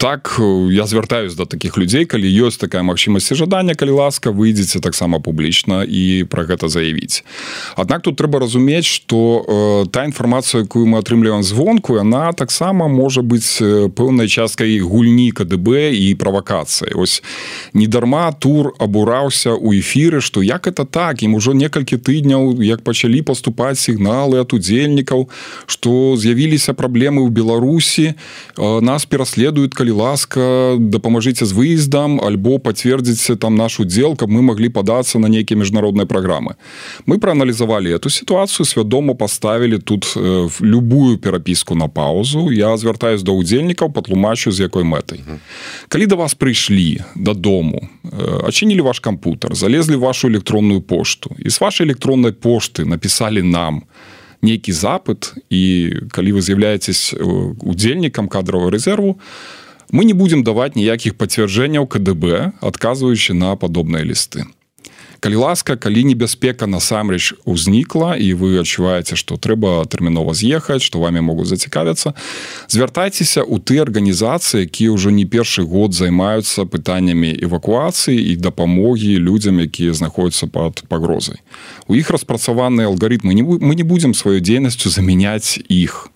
так 0.00 0.40
я 0.70 0.86
звяртаюсь 0.86 1.34
до 1.34 1.46
таких 1.46 1.78
людзей 1.78 2.04
калі 2.04 2.28
ёсць 2.28 2.60
такая 2.60 2.82
магчымасць 2.82 3.32
жадання 3.32 3.74
калі 3.74 4.04
ласка 4.04 4.34
выйдзеце 4.34 4.80
таксама 4.80 5.20
публічна 5.20 5.84
і 5.88 6.24
про 6.28 6.44
гэта 6.44 6.68
заявіць 6.68 7.24
Аднак 7.76 8.02
тут 8.02 8.16
трэба 8.20 8.40
разумець 8.44 8.84
что 8.84 9.86
та 9.92 10.04
інфармацыя 10.04 10.68
якую 10.68 10.86
мы 10.86 10.98
атрымліваем 11.00 11.42
звон 11.42 11.70
звонку 11.70 11.96
яна 11.96 12.32
таксама 12.32 12.88
можа 12.88 13.22
быць 13.22 13.62
пэўнай 13.94 14.28
часткай 14.28 14.80
гульні 14.80 15.30
КДБ 15.30 15.94
і 15.94 16.14
правакацыі. 16.18 16.96
Ось 16.98 17.22
недарма 17.74 18.32
тур 18.32 18.74
абураўся 18.78 19.54
у 19.54 19.70
эфіры 19.70 20.20
что 20.20 20.42
як 20.42 20.66
это 20.66 20.84
так? 20.84 21.22
Ім 21.22 21.34
ужо 21.34 21.52
некалькі 21.52 21.96
тыдняў 21.96 22.62
як 22.62 22.82
пачалі 22.82 23.22
паступаць 23.22 23.78
сігналы 23.78 24.40
от 24.40 24.52
удзельнікаў 24.52 25.28
что 25.66 26.16
з'явіліся 26.16 26.74
праблемы 26.74 27.22
ў 27.22 27.30
Беларусі 27.30 28.14
нас 28.58 29.06
пераследуюць 29.06 29.74
калі 29.74 29.89
ласка 29.90 30.76
дапамажыце 30.78 31.46
з 31.46 31.52
выездам 31.52 32.20
альбо 32.20 32.58
пацвердзіце 32.58 33.36
там 33.36 33.56
наш 33.56 33.80
удзел 33.80 34.16
каб 34.16 34.30
мы 34.30 34.42
маглі 34.42 34.68
падацца 34.68 35.18
на 35.18 35.28
нейкія 35.28 35.58
міжнародныя 35.60 36.06
праграмы 36.06 36.54
мы 37.06 37.18
прааналізавалі 37.18 37.92
эту 37.94 38.10
сітуацыю 38.10 38.66
свядома 38.66 39.14
паставілі 39.14 39.78
тут 39.78 40.16
любую 40.60 41.18
перапіску 41.18 41.74
на 41.74 41.88
паузу. 41.88 42.50
Я 42.50 42.76
звяртаюсь 42.76 43.22
да 43.22 43.32
удзельнікаў 43.32 43.92
патлумачу 43.92 44.52
з 44.52 44.60
якой 44.60 44.84
мэтай 44.84 45.20
калі 45.88 46.06
да 46.06 46.16
вас 46.16 46.34
прыйшлі 46.34 47.04
дадому 47.14 47.88
адчынілі 48.46 48.80
ваш 48.80 49.00
кампутар 49.00 49.54
залезлі 49.54 49.96
вашу 49.96 50.28
электронную 50.28 50.80
пошту 50.80 51.36
і 51.38 51.50
з 51.50 51.60
вашай 51.60 51.86
электроннай 51.86 52.32
пошты 52.32 52.84
напісалі 52.84 53.42
нам 53.42 53.82
нейкі 54.42 54.72
запыт 54.72 55.36
і 55.52 55.92
калі 56.10 56.32
вы 56.32 56.40
з'яўляецесь 56.40 57.12
удзельнікам 57.60 58.28
кадрового 58.28 58.72
рэзерву 58.72 59.20
мы 59.92 60.04
не 60.04 60.14
будемм 60.14 60.42
даваць 60.42 60.74
ніякіх 60.76 61.14
пацвярджэнняў 61.14 61.86
КДБ 61.86 62.52
адказваючы 62.60 63.34
на 63.34 63.56
падобныя 63.56 64.04
лісты. 64.04 64.46
Калі 65.20 65.36
ласка 65.36 65.76
калі 65.76 66.04
небяспека 66.04 66.64
насамрэч 66.66 67.44
узнікла 67.44 68.16
і 68.16 68.32
вы 68.40 68.56
адчуваеце 68.64 69.20
што 69.20 69.36
трэба 69.36 69.84
тэрмінова 69.84 70.32
з'ехаць 70.32 70.80
што 70.80 70.96
вами 70.96 71.20
могуць 71.20 71.52
зацікавіцца 71.52 72.16
звяртайцеся 72.72 73.44
у 73.44 73.60
ты 73.60 73.84
арганізацыі 73.84 74.64
якія 74.64 74.96
ўжо 74.96 75.12
не 75.12 75.28
першы 75.28 75.68
год 75.68 75.92
займаюцца 75.92 76.64
пытаннямі 76.64 77.36
эвакуацыі 77.36 78.16
і 78.16 78.32
дапамогі 78.40 79.20
людзям 79.20 79.60
якія 79.60 79.92
знаходзяцца 79.92 80.48
под 80.48 80.88
пагрозай. 80.88 81.44
У 81.84 82.00
іх 82.00 82.08
распрацаваныя 82.08 82.88
алгарытмы. 82.88 83.36
Не 83.36 83.44
мы 83.44 83.76
не 83.76 83.84
будзем 83.84 84.16
сваёй 84.16 84.40
дзейнасцю 84.40 84.88
замяняць 84.88 85.60
іх 85.68 86.08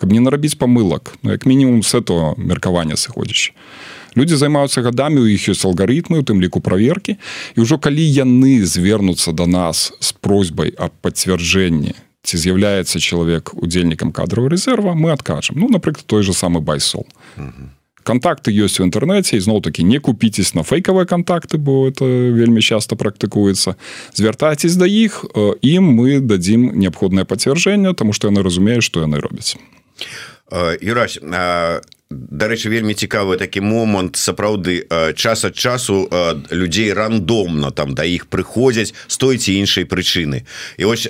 каб 0.00 0.12
не 0.12 0.20
нарабіць 0.24 0.56
памылак 0.56 1.14
ну, 1.22 1.36
як 1.36 1.44
мінімум 1.46 1.82
с 1.84 1.94
этого 1.94 2.34
меркавання 2.40 2.96
сыходзячы 2.96 3.52
люди 4.16 4.36
займаюцца 4.36 4.82
гадамі 4.82 5.22
у 5.22 5.28
іх 5.30 5.50
ёсць 5.50 5.64
алгарытмы 5.66 6.20
у 6.20 6.26
тым 6.26 6.42
ліку 6.42 6.60
праверкі. 6.60 7.16
І 7.56 7.58
ўжо 7.62 7.78
калі 7.78 8.02
яны 8.02 8.64
звернуцца 8.66 9.32
до 9.32 9.46
нас 9.46 9.92
з 10.00 10.12
просьбай 10.12 10.74
аб 10.76 10.94
пацвярджэнні 11.02 11.94
ці 12.20 12.36
з'яўляецца 12.36 13.00
чалавек 13.00 13.54
удзельнікам 13.56 14.12
кадравого 14.12 14.52
рэзерва 14.52 14.92
мы 14.92 15.12
адкажам. 15.12 15.56
Ну 15.56 15.68
напрыклад 15.68 16.06
той 16.06 16.22
же 16.22 16.32
самы 16.32 16.60
байсол. 16.60 17.06
Контакты 18.04 18.50
ёсць 18.52 18.80
у 18.80 18.84
інтэрнэце 18.84 19.36
ізноў 19.36 19.60
такі 19.60 19.84
не 19.84 20.00
купіцесь 20.00 20.54
на 20.54 20.64
фейкавыя 20.64 21.04
контакты 21.04 21.58
бо 21.58 21.88
это 21.88 22.04
вельмі 22.04 22.60
часто 22.60 22.96
практыкуецца. 22.96 23.76
Звяртайцесь 24.14 24.76
да 24.76 24.86
іх 24.86 25.24
ім 25.62 25.84
мы 25.84 26.20
дадзім 26.20 26.76
неабходнае 26.76 27.24
пацвярджэнне 27.24 27.94
тому 27.94 28.12
что 28.12 28.28
яны 28.28 28.42
разумеюць 28.42 28.84
што 28.84 29.00
яны 29.00 29.20
робяць 29.20 29.56
Юрась 30.82 31.18
дарэчы 32.10 32.68
вельмі 32.68 32.94
цікавы 32.94 33.38
такі 33.38 33.62
момант 33.62 34.18
сапраўды 34.18 34.86
час 35.14 35.44
ад 35.46 35.54
часу 35.54 36.10
людзей 36.50 36.92
рандомна 36.92 37.70
там 37.70 37.94
да 37.94 38.02
іх 38.02 38.26
прыходзяць 38.26 38.94
з 39.06 39.16
той 39.16 39.38
ці 39.38 39.54
іншай 39.54 39.86
прычыны. 39.86 40.42
І 40.76 40.90
вось 40.90 41.06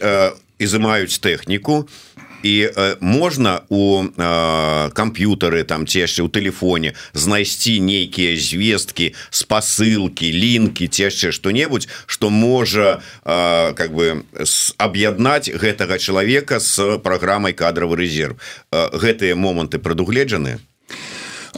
ізымаюць 0.61 1.17
тэхніку 1.25 1.89
і 1.89 2.30
э, 2.45 2.97
можна 3.01 3.63
у 3.69 4.05
э, 4.05 4.91
камп'ютары 4.95 5.65
там 5.65 5.87
ці 5.87 6.07
яшчэ 6.07 6.25
ў 6.25 6.31
тэлефоне 6.31 6.95
знайсці 7.13 7.81
нейкія 7.81 8.37
звесткі 8.37 9.13
спасылкі 9.31 10.31
лінкі 10.31 10.89
ці 10.89 11.11
яшчэ 11.11 11.33
што-небудзь 11.37 11.89
што 12.07 12.31
можа 12.31 13.03
э, 13.25 13.73
как 13.75 13.93
бы 13.93 14.25
аб'яднаць 14.79 15.51
гэтага 15.51 15.99
чалавека 15.99 16.61
з 16.61 16.99
праграмай 17.03 17.53
кадравы 17.53 18.01
рэзерв 18.01 18.39
э, 18.39 18.89
гэтыя 18.97 19.37
моманты 19.37 19.79
прадугледжаныя 19.79 20.61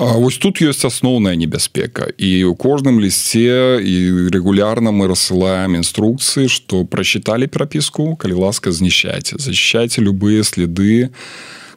Вось 0.03 0.39
тут 0.43 0.59
ёсць 0.59 0.83
асноўная 0.83 1.39
небяспека 1.39 2.11
і 2.19 2.51
у 2.51 2.55
кожным 2.59 2.99
лісце 2.99 3.79
і 3.79 3.95
рэгулярна 4.35 4.91
мы 4.91 5.07
рассылаем 5.07 5.79
інструкцыі 5.79 6.51
што 6.51 6.83
прачыталі 6.83 7.47
перапіску 7.47 8.19
калі 8.19 8.43
ласка 8.43 8.75
знішчайце 8.75 9.39
защищайте 9.39 10.03
любыя 10.03 10.43
следы 10.43 11.15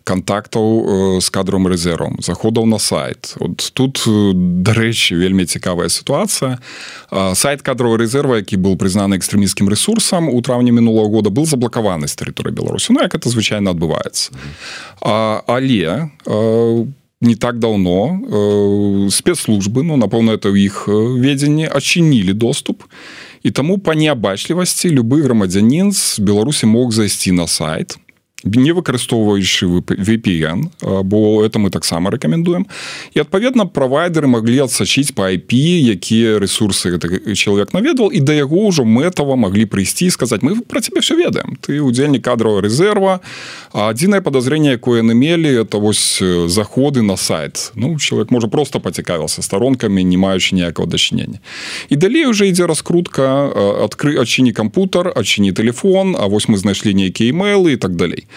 контактаў 0.05 1.21
з 1.21 1.27
кадровым 1.29 1.69
рэзервам 1.69 2.17
заходаў 2.21 2.65
на 2.65 2.81
сайт. 2.81 3.37
Вот 3.37 3.61
тут 3.73 4.01
дарэчы 4.65 5.21
вельмі 5.21 5.45
цікавая 5.45 5.89
сітуацыя 5.89 6.57
сайт 7.37 7.61
кадрового 7.61 8.01
рэзерва 8.01 8.41
які 8.41 8.57
был 8.57 8.73
прызнаны 8.73 9.21
экстрэміскім 9.21 9.69
ресурсам 9.69 10.33
у 10.33 10.41
траўні 10.41 10.73
мінулого 10.73 11.21
года 11.21 11.29
был 11.29 11.45
заблакаваны 11.45 12.09
з 12.09 12.17
тэрыторыі 12.17 12.57
беларусі 12.57 12.93
Ну 12.97 13.05
як 13.05 13.13
это 13.13 13.29
звычайна 13.29 13.77
адбываецца 13.77 14.33
а, 15.01 15.45
але 15.45 16.09
у 16.25 16.89
не 17.25 17.35
так 17.35 17.59
давно 17.59 18.21
э, 18.21 19.09
спецслужбы 19.09 19.83
ну 19.83 19.97
напэўна 19.97 20.37
это 20.37 20.53
ў 20.53 20.69
іх 20.69 20.85
ведзенні 20.89 21.65
адчынілі 21.65 22.37
доступ. 22.37 22.85
І 23.45 23.51
таму 23.51 23.77
па 23.77 23.93
неабачлівасці 23.93 24.89
любы 24.89 25.21
грамадзянін 25.21 25.91
з 25.93 26.21
беларусі 26.21 26.65
мог 26.65 26.93
зайсці 26.93 27.33
на 27.33 27.45
сайт 27.45 27.97
не 28.45 28.71
выкарыстоўваючы 28.71 29.65
VPN 29.81 30.69
бо 31.03 31.43
это 31.43 31.59
мы 31.59 31.69
таксама 31.69 32.11
рэкамендуем 32.11 32.67
і 33.13 33.19
адпаведна 33.19 33.65
правайдеры 33.65 34.27
маглі 34.27 34.69
адсачыць 34.69 35.11
по 35.11 35.25
IP 35.25 35.57
якія 35.91 36.39
ресурсы 36.39 36.93
чалавек 37.33 37.73
наведал 37.73 38.09
і 38.13 38.19
да 38.19 38.33
яго 38.33 38.69
ўжо 38.69 38.85
мэтава 38.85 39.35
маглі 39.35 39.65
прыйсці 39.65 40.09
сказаць 40.09 40.41
мы 40.41 40.61
про 40.61 40.81
тебе 40.81 41.01
все 41.01 41.15
ведаем. 41.15 41.57
Ты 41.61 41.81
удзельнік 41.81 42.23
кадрового 42.23 42.61
рэзерва 42.61 43.19
адзінае 43.73 44.21
подозрение 44.21 44.77
якое 44.77 45.01
яны 45.01 45.13
мелі 45.13 45.49
это 45.65 45.77
вось 45.81 46.21
заходы 46.47 47.01
на 47.01 47.17
сайт 47.17 47.71
ну 47.75 47.97
чалавек 47.99 48.31
можа 48.31 48.47
просто 48.47 48.79
пацікавіился 48.79 49.41
сторонкамі 49.41 50.03
не 50.03 50.17
маючы 50.17 50.55
ніякого 50.55 50.87
дачынення 50.87 51.39
і 51.89 51.95
далей 51.95 52.25
уже 52.25 52.47
ідзе 52.47 52.67
раскрутка 52.67 53.49
адкры 53.85 54.21
адчыні 54.21 54.53
кампутар 54.53 55.11
адчыні 55.15 55.51
телефон 55.51 56.15
А 56.15 56.27
вось 56.27 56.47
мы 56.47 56.57
знайшлі 56.57 56.93
нейкія 56.93 57.31
имейлы 57.31 57.73
і 57.73 57.77
так 57.77 57.95
далей 57.95 58.27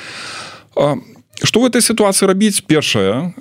что 1.42 1.60
в 1.60 1.64
этой 1.64 1.82
ситуации 1.82 2.26
рабіць? 2.26 2.60
Першае 2.60 3.34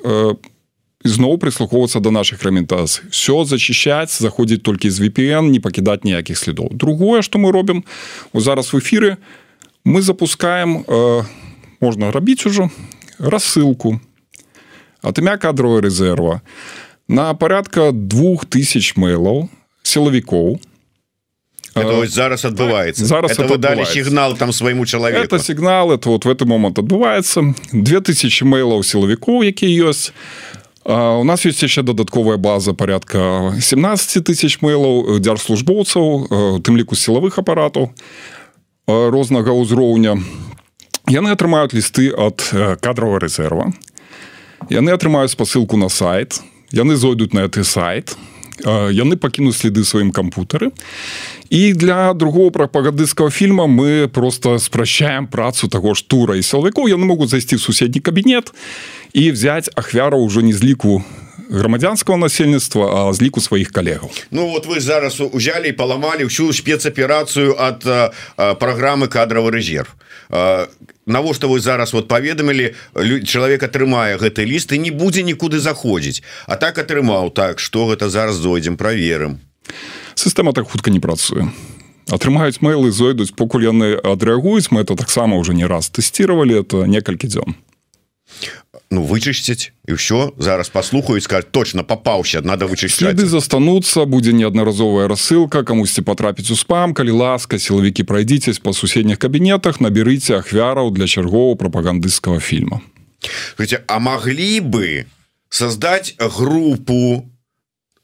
зноў 1.03 1.37
прислухоўвацца 1.37 1.99
до 1.99 2.11
наших 2.11 2.43
раментацый. 2.43 3.09
Все 3.09 3.45
зачищать 3.45 4.11
заходзіць 4.11 4.61
толькі 4.61 4.89
з 4.89 5.01
VPN 5.01 5.49
не 5.49 5.59
пакідаць 5.59 6.03
ніякіх 6.03 6.37
следов 6.37 6.69
другое 6.71 7.21
что 7.21 7.39
мы 7.39 7.51
робім 7.51 7.83
у 8.33 8.39
зараз 8.39 8.73
в 8.73 8.77
эфиры 8.77 9.17
мы 9.85 10.01
запускаем 10.01 10.83
э, 10.87 11.23
можна 11.79 12.11
рабіць 12.11 12.45
ужо 12.45 12.69
рассылку 13.19 13.99
от 15.01 15.19
імя 15.19 15.37
кадрового 15.37 15.79
резерва 15.79 16.41
на 17.07 17.33
порядка 17.33 17.91
двух 17.91 18.45
тысяч 18.45 18.97
мейлаў 18.97 19.49
это 21.81 22.07
зараз 22.07 22.45
адбываецца 22.45 23.05
зараз 23.05 23.31
это 23.31 23.47
вы 23.47 23.57
далі 23.57 23.85
сігнал 23.85 24.37
там 24.37 24.51
свайму 24.51 24.85
чалавеку 24.85 25.23
это 25.23 25.39
сігнал 25.39 25.91
это 25.91 26.09
вот 26.09 26.25
в 26.25 26.29
этот 26.29 26.47
момент 26.47 26.79
адбываецца 26.79 27.53
2000 27.73 28.45
мейлаў 28.45 28.83
силовикоў 28.83 29.43
які 29.43 29.67
ёсць 29.67 30.11
у 30.85 31.23
нас 31.23 31.45
есть 31.45 31.63
яшчэ 31.63 31.83
дадатковая 31.83 32.37
база 32.37 32.73
порядка 32.73 33.53
17 33.61 34.23
тысяч 34.23 34.61
мейлаў 34.61 35.19
дзяржслужбоўцаў 35.19 36.61
тым 36.63 36.77
ліку 36.77 36.95
сілавых 36.95 37.39
апаратаў 37.39 37.91
рознага 38.87 39.51
ўзроўня 39.51 40.17
яны 41.07 41.29
атрымаюць 41.31 41.73
лісты 41.73 42.11
ад 42.11 42.41
кадрового 42.81 43.19
резерва 43.19 43.73
яны 44.69 44.91
атрымаюць 44.91 45.31
спасылку 45.31 45.77
на 45.77 45.89
сайт. 45.89 46.41
Яны 46.71 46.97
зойдуць 46.99 47.31
на 47.31 47.47
гэты 47.47 47.63
сайт 47.63 48.17
яны 48.65 49.17
пакінуць 49.17 49.57
следы 49.57 49.83
сваім 49.83 50.11
кампутары 50.11 50.71
і 51.49 51.73
для 51.73 52.13
другого 52.13 52.49
прапагандысцкага 52.51 53.29
фільма 53.29 53.67
мы 53.67 54.07
просто 54.07 54.59
спрашчаем 54.59 55.27
працу 55.27 55.67
таго 55.67 55.93
ж 55.93 56.03
тура 56.07 56.35
і 56.35 56.43
сілавікоў 56.43 56.89
яны 56.89 57.05
могуць 57.05 57.29
зайсці 57.29 57.55
ў 57.55 57.61
суседні 57.61 58.01
кабінет 58.01 58.51
і 59.13 59.31
взять 59.31 59.69
ахвяру 59.75 60.17
ўжо 60.25 60.41
не 60.41 60.53
з 60.53 60.63
ліку 60.63 61.03
грамадзянского 61.49 62.17
насельніцтва 62.17 63.13
з 63.13 63.21
ліку 63.21 63.41
сваіх 63.41 63.71
калегаў 63.71 64.11
Ну 64.31 64.49
вот 64.49 64.65
вы 64.65 64.79
зараз 64.79 65.21
узялі 65.21 65.69
і 65.69 65.77
паламалі 65.77 66.27
ўсю 66.27 66.51
спецаперацыю 66.51 67.55
ад 67.55 67.85
праграмы 68.59 69.07
кадровый 69.07 69.53
резерв 69.53 69.93
навошта 70.29 71.47
вы 71.47 71.59
зараз 71.59 71.93
вот 71.93 72.07
паведамілі 72.07 72.73
чалавек 73.23 73.63
атрымае 73.63 74.17
гэты 74.17 74.45
ліст 74.45 74.71
і 74.71 74.79
не 74.79 74.91
будзе 74.91 75.23
нікуды 75.23 75.59
заходзіць. 75.59 76.23
А 76.47 76.55
так 76.55 76.77
атрымаў 76.77 77.31
так 77.31 77.59
что 77.59 77.87
гэта 77.87 78.09
зараз 78.09 78.35
зойдзем 78.35 78.77
праверым. 78.77 79.39
Сістэма 80.15 80.53
так 80.53 80.67
хутка 80.69 80.91
не 80.91 80.99
працуе. 80.99 81.47
Атрымаюць 82.07 82.63
мэйлы 82.63 82.91
зойдуць 82.91 83.35
покуль 83.35 83.67
яны 83.67 83.99
адрэагуюць 83.99 84.71
мы 84.71 84.81
это 84.81 84.95
таксама 84.95 85.35
уже 85.37 85.53
не 85.53 85.67
раз 85.67 85.89
тэсціравалі 85.91 86.63
это 86.63 86.87
некалькі 86.87 87.27
дзён 87.27 87.55
ну 88.89 89.03
вычысціць 89.03 89.75
і 89.87 89.95
ўсё 89.99 90.31
зараз 90.39 90.69
паслухаюць 90.69 91.23
скажуть 91.23 91.51
точно 91.51 91.83
попаўся 91.83 92.41
надо 92.41 92.67
вычысціць 92.67 93.03
следы 93.03 93.25
застануцца 93.27 94.05
будзе 94.05 94.31
неаднаразовая 94.31 95.07
рассылка 95.07 95.63
камусьці 95.63 96.01
потрапіць 96.07 96.51
у 96.51 96.55
спам 96.55 96.93
калі 96.93 97.11
ласка 97.11 97.59
сілавікі 97.59 98.07
прайдзіцесь 98.07 98.59
по 98.59 98.73
суседніх 98.73 99.19
кабінетах 99.19 99.81
наберыце 99.83 100.39
ахвяраў 100.39 100.91
для 100.95 101.07
чаргоў 101.07 101.59
прапагандысцкага 101.59 102.39
фільма 102.39 102.79
а 103.87 103.99
маглі 103.99 104.59
бы 104.63 105.05
создать 105.49 106.15
группу 106.19 107.27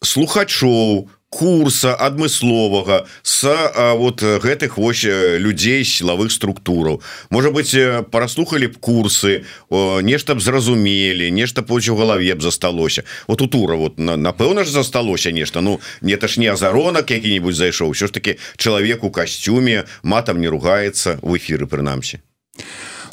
слухачоў 0.04 1.08
курса 1.34 1.96
адмысловага 1.96 3.08
с 3.24 3.50
а, 3.50 3.96
вот 3.96 4.22
гэтых 4.22 4.78
вось 4.78 5.04
людзей 5.04 5.84
сілавых 5.84 6.32
структураў. 6.32 7.02
Можа 7.30 7.50
быть 7.50 7.74
параслухали 8.12 8.68
б 8.68 8.78
курсы 8.78 9.44
нешта 9.70 10.36
б 10.36 10.40
зразумелі 10.40 11.32
нешта 11.32 11.64
поч 11.64 11.90
у 11.90 11.96
галаве 11.96 12.36
б 12.36 12.42
засталося. 12.42 13.04
Вот 13.28 13.42
у 13.42 13.48
тура 13.48 13.76
вот 13.76 13.98
напэўна 13.98 14.64
ж 14.64 14.70
засталося 14.70 15.32
нешта. 15.32 15.62
Ну 15.62 15.82
не 16.02 16.14
это 16.14 16.28
ж 16.28 16.40
не 16.40 16.48
азаронак 16.48 17.10
які-нибудь 17.10 17.56
зайшоў. 17.56 17.92
Все 17.92 18.08
ж 18.08 18.14
таки 18.14 18.38
чалавек 18.58 19.04
у 19.04 19.10
касцюме 19.10 19.86
матам 20.04 20.40
не 20.40 20.48
ругаецца 20.48 21.18
в 21.22 21.34
эфиры 21.36 21.66
прынамсі 21.66 22.22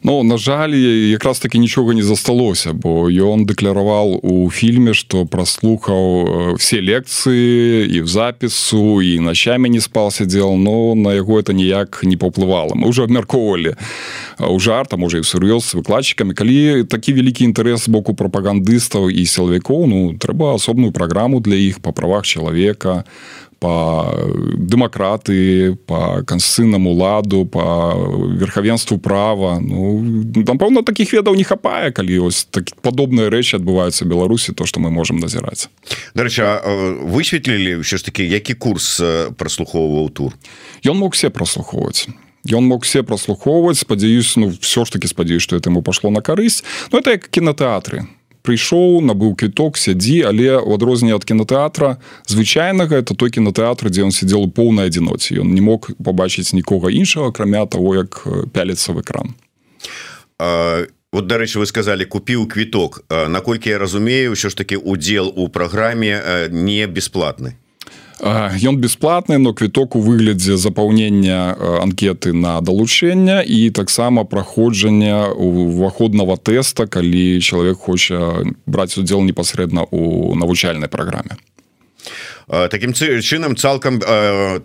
Ну 0.03 0.23
на 0.23 0.39
жаль 0.39 0.75
якраз 1.11 1.39
таки 1.39 1.59
нічога 1.59 1.95
не 1.95 2.03
засталося 2.03 2.73
бо 2.73 3.11
ён 3.11 3.45
дэкляраваў 3.45 4.21
у 4.23 4.51
фільме 4.51 4.95
что 4.95 5.27
праслухаў 5.27 6.57
все 6.57 6.81
лекцыі 6.81 7.85
і 7.85 8.01
в 8.01 8.09
запісу 8.09 9.03
і 9.03 9.21
начамі 9.21 9.69
не 9.69 9.81
спал 9.81 10.11
сядзел 10.11 10.57
но 10.57 10.95
на 10.95 11.13
яго 11.13 11.37
это 11.41 11.53
ніяк 11.53 12.01
не 12.03 12.17
паўплывала 12.17 12.73
мы 12.75 12.89
уже 12.89 13.05
абмяркоўвалі 13.05 13.77
у 14.41 14.59
жарта 14.59 14.97
можа 14.97 15.21
і 15.21 15.25
сур'ёз 15.25 15.69
з 15.69 15.75
выкладчыкамі 15.77 16.33
калі 16.33 16.85
такі 16.89 17.13
вялікі 17.13 17.45
інтарэс 17.45 17.89
боку 17.93 18.17
прапагандыстаў 18.17 19.13
і 19.13 19.27
сілавікоў 19.27 19.87
ну 19.87 20.17
трэба 20.17 20.57
асобную 20.57 20.93
праграму 20.97 21.41
для 21.41 21.61
іх 21.61 21.85
па 21.85 21.93
правах 21.93 22.25
чалавека 22.25 23.05
по 23.61 24.17
дэмакраты 24.57 25.77
по 25.87 26.25
канстытуцыйнаму 26.25 26.91
ладу 26.97 27.45
по 27.45 27.93
верхавенству 28.33 28.99
права. 28.99 29.61
Ну 29.61 30.01
напэўна 30.35 30.83
таких 30.83 31.13
ведаў 31.13 31.37
не 31.37 31.45
хапае 31.45 31.93
калі 31.93 32.33
ось 32.33 32.49
так 32.49 32.73
падобныя 32.81 33.29
рэчы 33.29 33.61
адбываюцца 33.61 34.09
беларусі 34.09 34.57
то 34.57 34.65
что 34.65 34.81
мы 34.81 34.91
можем 34.91 35.21
назіраць. 35.21 35.69
Дарэча 36.17 36.65
высветлілі 37.05 37.85
ўсё 37.85 38.01
ж 38.01 38.03
таки 38.09 38.25
які 38.25 38.57
курс 38.57 38.97
праслухоўваў 39.37 40.09
тур? 40.09 40.33
Ён 40.83 40.97
мог 40.97 41.13
все 41.13 41.29
праслухоўваць. 41.29 42.09
Ён 42.49 42.65
мог 42.65 42.89
все 42.89 43.05
праслухоўваць 43.05 43.85
спадзяюсь 43.85 44.41
ну 44.41 44.57
все 44.57 44.89
ж 44.89 44.91
таки 44.91 45.07
спадзяюсь 45.07 45.45
что 45.45 45.57
это 45.61 45.69
ему 45.69 45.83
пашло 45.83 46.09
на 46.09 46.25
карысць. 46.25 46.65
Но 46.89 46.97
ну, 46.97 46.99
это 47.05 47.11
як 47.21 47.29
кінотэатры 47.29 48.09
прыйшоў 48.51 48.99
набыў 49.07 49.39
квіток 49.39 49.79
сядзі 49.79 50.27
але 50.27 50.59
у 50.59 50.75
адрозненне 50.75 51.15
ад 51.15 51.23
кінотэатра 51.23 52.03
звычайнага 52.27 52.99
это 52.99 53.15
той 53.15 53.31
кінотэатр 53.31 53.95
дзе 53.95 54.03
ён 54.03 54.11
сидзел 54.11 54.43
у 54.43 54.51
поўнай 54.51 54.91
адзіноце. 54.91 55.39
Ён 55.39 55.55
не 55.55 55.63
мог 55.63 55.87
побачыць 56.03 56.51
нікога 56.51 56.91
іншага 56.91 57.31
акрамя 57.31 57.67
того 57.71 57.95
як 57.95 58.27
пяліцца 58.51 58.93
в 58.93 59.07
экран. 59.07 59.39
А... 60.39 60.87
Вот 61.13 61.27
дарэчы 61.27 61.59
вы 61.59 61.67
сказали 61.67 62.05
купіў 62.05 62.47
квіток. 62.47 63.03
Наколькі 63.11 63.71
я 63.71 63.79
разумею 63.83 64.39
ўсё 64.39 64.47
ж 64.47 64.55
таки 64.55 64.79
удзел 64.79 65.27
у 65.35 65.51
праграме 65.51 66.47
не 66.51 66.87
бесплатны 66.87 67.59
Ён 68.21 68.77
бесплатны 68.77 69.39
но 69.39 69.55
квіток 69.55 69.97
у 69.97 70.01
выглядзе 70.01 70.57
запаўнення 70.57 71.57
анкеты 71.81 72.33
на 72.33 72.61
далучэння 72.61 73.41
і 73.41 73.71
таксама 73.71 74.25
праходжання 74.25 75.33
уваходнага 75.33 76.37
тэста 76.37 76.87
калі 76.87 77.41
чалавек 77.41 77.79
хоча 77.81 78.45
браць 78.67 78.99
удзел 79.01 79.25
непасрэдна 79.25 79.89
у 79.91 80.35
навучальнай 80.37 80.89
праграме 80.89 81.41
таким 82.51 82.93
чынам 82.93 83.57
цалкам 83.57 84.01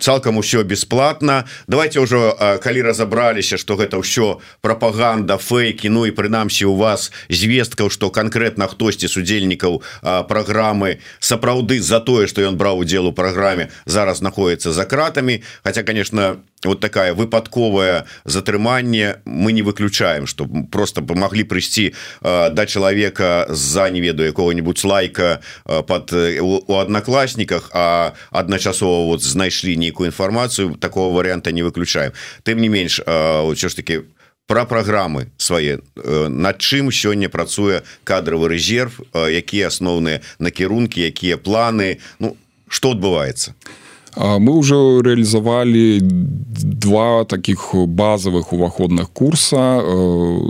цалкам 0.00 0.38
усё 0.38 0.62
бесплатно. 0.64 1.44
Давайте 1.66 2.00
ўжо 2.00 2.34
калі 2.62 2.82
разабраліся 2.82 3.56
что 3.56 3.76
гэта 3.76 4.02
ўсё 4.02 4.42
пропаганда 4.60 5.38
фейки 5.38 5.88
Ну 5.88 6.06
і 6.06 6.10
прынамсі 6.10 6.66
у 6.66 6.74
вас 6.74 7.12
звесткаў 7.30 7.90
что 7.90 8.10
конкретно 8.10 8.66
хтосьці 8.66 9.06
з 9.06 9.16
удзельнікаў 9.16 9.82
программы 10.26 10.98
сапраўды 11.20 11.80
за 11.80 12.00
тое 12.00 12.26
что 12.26 12.42
ён 12.42 12.56
браў 12.56 12.82
удзел 12.82 13.06
у 13.06 13.12
праграме 13.12 13.70
зараз 13.86 14.20
находится 14.20 14.72
за 14.72 14.84
кратами 14.84 15.42
хотя 15.62 15.82
конечно 15.82 16.42
у 16.55 16.55
вот 16.64 16.80
такая 16.80 17.14
выпадковая 17.14 18.06
затрыманне 18.24 19.16
мы 19.24 19.52
не 19.52 19.62
выключаем 19.62 20.26
что 20.26 20.46
просто 20.70 21.02
помогли 21.02 21.44
прыйсці 21.44 21.92
э, 22.22 22.50
до 22.50 22.66
человека 22.66 23.46
за 23.48 23.90
не 23.90 24.00
ведаю 24.00 24.28
якого-нибудь 24.28 24.84
лайка 24.84 25.40
э, 25.64 25.82
под 25.82 26.12
э, 26.12 26.40
у 26.40 26.74
одноклассниках 26.74 27.70
а 27.72 28.14
адначасова 28.30 29.06
вот 29.06 29.22
знайшлі 29.22 29.76
нейкую 29.76 30.08
информацию. 30.08 30.76
Такого 30.76 31.14
варианта 31.14 31.52
не 31.52 31.62
выключаем. 31.62 32.12
Тым 32.42 32.60
не 32.60 32.68
менш 32.68 33.00
ўсё 33.00 33.68
ж 33.68 33.76
таки 33.76 34.00
про 34.46 34.64
программы 34.64 35.28
свае 35.36 35.80
над 35.96 36.58
чым 36.58 36.90
сёння 36.90 37.28
працуе 37.28 37.82
кадровый 38.04 38.48
резерв 38.48 39.00
якія 39.12 39.68
асноўныя 39.68 40.20
накірункі 40.38 41.00
якія 41.00 41.36
планы. 41.36 41.98
Ну 42.18 42.36
что 42.68 42.92
адбываецца 42.92 43.52
а 43.52 43.85
мы 44.16 44.52
уже 44.52 44.74
реалізавалі 45.02 46.00
два 46.02 47.24
таких 47.24 47.74
базовых 47.74 48.52
уваходных 48.52 49.10
курса. 49.12 49.82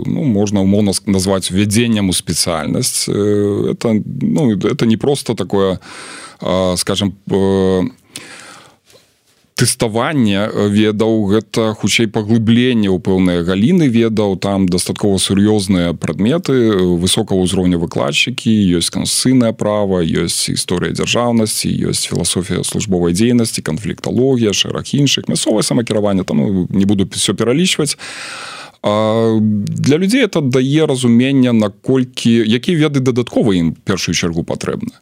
Ну, 0.05 0.23
можно 0.23 0.61
умоўно 0.61 0.91
назвать 1.05 1.51
введением 1.51 2.09
у 2.09 2.13
спецыяльнасць 2.13 3.09
это 3.71 4.01
ну, 4.21 4.51
это 4.51 4.85
не 4.85 4.97
просто 4.97 5.33
такое 5.35 5.79
скажем 6.75 7.13
тэставання 9.57 10.69
ведаў 10.69 11.25
гэта 11.33 11.73
хутчэй 11.73 12.05
паглыбленне 12.13 12.93
ў 12.93 13.01
пэўныя 13.01 13.41
галіны 13.41 13.89
ведаў 13.89 14.37
там 14.37 14.69
дастаткова 14.69 15.17
сур'ёзныя 15.17 15.97
прадметы 15.97 16.77
высокого 17.01 17.41
ўзроўня 17.41 17.81
выкладчыкі 17.81 18.53
ёсць 18.77 18.93
кансыйнае 18.93 19.57
права 19.57 20.05
ёсць 20.05 20.53
гісторыя 20.53 20.93
дзяржаўнасці 20.93 21.73
ёсць 21.89 22.05
філасофія 22.05 22.61
службовай 22.61 23.17
дзейнасці 23.17 23.65
канфлікталогія 23.65 24.53
шэраг 24.53 24.93
іншых 24.93 25.25
мясцовае 25.25 25.65
самакіраванне 25.65 26.21
там 26.21 26.69
не 26.69 26.85
буду 26.85 27.09
все 27.17 27.33
пералічваць. 27.33 27.97
А 28.83 29.39
для 29.41 29.97
людзей 29.97 30.21
это 30.21 30.41
дае 30.41 30.85
разумення 30.85 31.49
наколькі 31.49 32.45
якія 32.45 32.77
веды 32.77 33.01
дадаткова 33.01 33.57
ім 33.57 33.73
першую 33.73 34.13
чаргу 34.13 34.45
патрэбна 34.45 35.01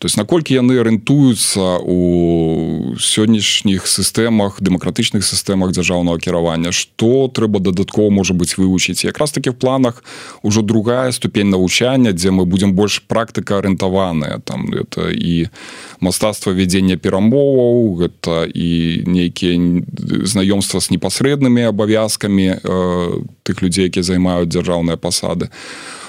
то 0.00 0.06
есть 0.06 0.16
наколькі 0.16 0.54
яны 0.56 0.80
арыентуюцца 0.80 1.76
у 1.84 2.96
сённяшніх 2.96 3.84
сістэмах 3.84 4.56
дэмакратычных 4.64 5.20
сістэмах 5.20 5.76
дзяржаўнага 5.76 6.16
кіравання 6.16 6.72
что 6.72 7.28
трэба 7.28 7.60
дадаткова 7.60 8.08
можа 8.08 8.32
быць 8.32 8.56
вывучыць 8.56 9.04
якраз 9.04 9.32
таки 9.36 9.52
в 9.52 9.60
планах 9.60 10.02
ужо 10.42 10.62
другая 10.62 11.12
ступень 11.12 11.52
навучання 11.52 12.16
дзе 12.16 12.32
мы 12.32 12.48
будемм 12.48 12.72
больш 12.72 13.04
практыка 13.04 13.60
арыентаваная 13.60 14.40
там 14.40 14.72
это 14.72 15.12
і 15.12 15.52
мастацтва 16.00 16.56
вядзення 16.56 16.96
перамоваў 16.96 18.00
гэта 18.00 18.48
і 18.48 19.04
нейкія 19.04 19.84
знаёмства 20.24 20.80
с 20.80 20.88
непасрэднымі 20.88 21.68
абавязкамі 21.68 22.48
э, 22.56 23.20
тых 23.44 23.60
людзей 23.60 23.92
якія 23.92 24.02
займаюць 24.02 24.48
дзяржаўныя 24.48 24.96
пасады 24.96 25.52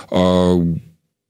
а 0.07 0.55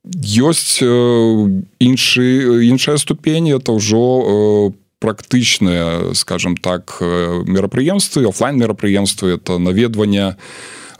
ёсць 0.03 0.81
іншы 0.81 2.25
іншая 2.65 2.97
ступень 2.97 3.53
это 3.53 3.71
ўжо 3.77 4.73
практычныя 4.97 6.13
скажем 6.13 6.57
так 6.57 6.97
мерапрыемствы 7.01 8.25
офлайн 8.25 8.57
мерапрыемствы 8.57 9.37
это 9.37 9.57
наведванне 9.57 10.37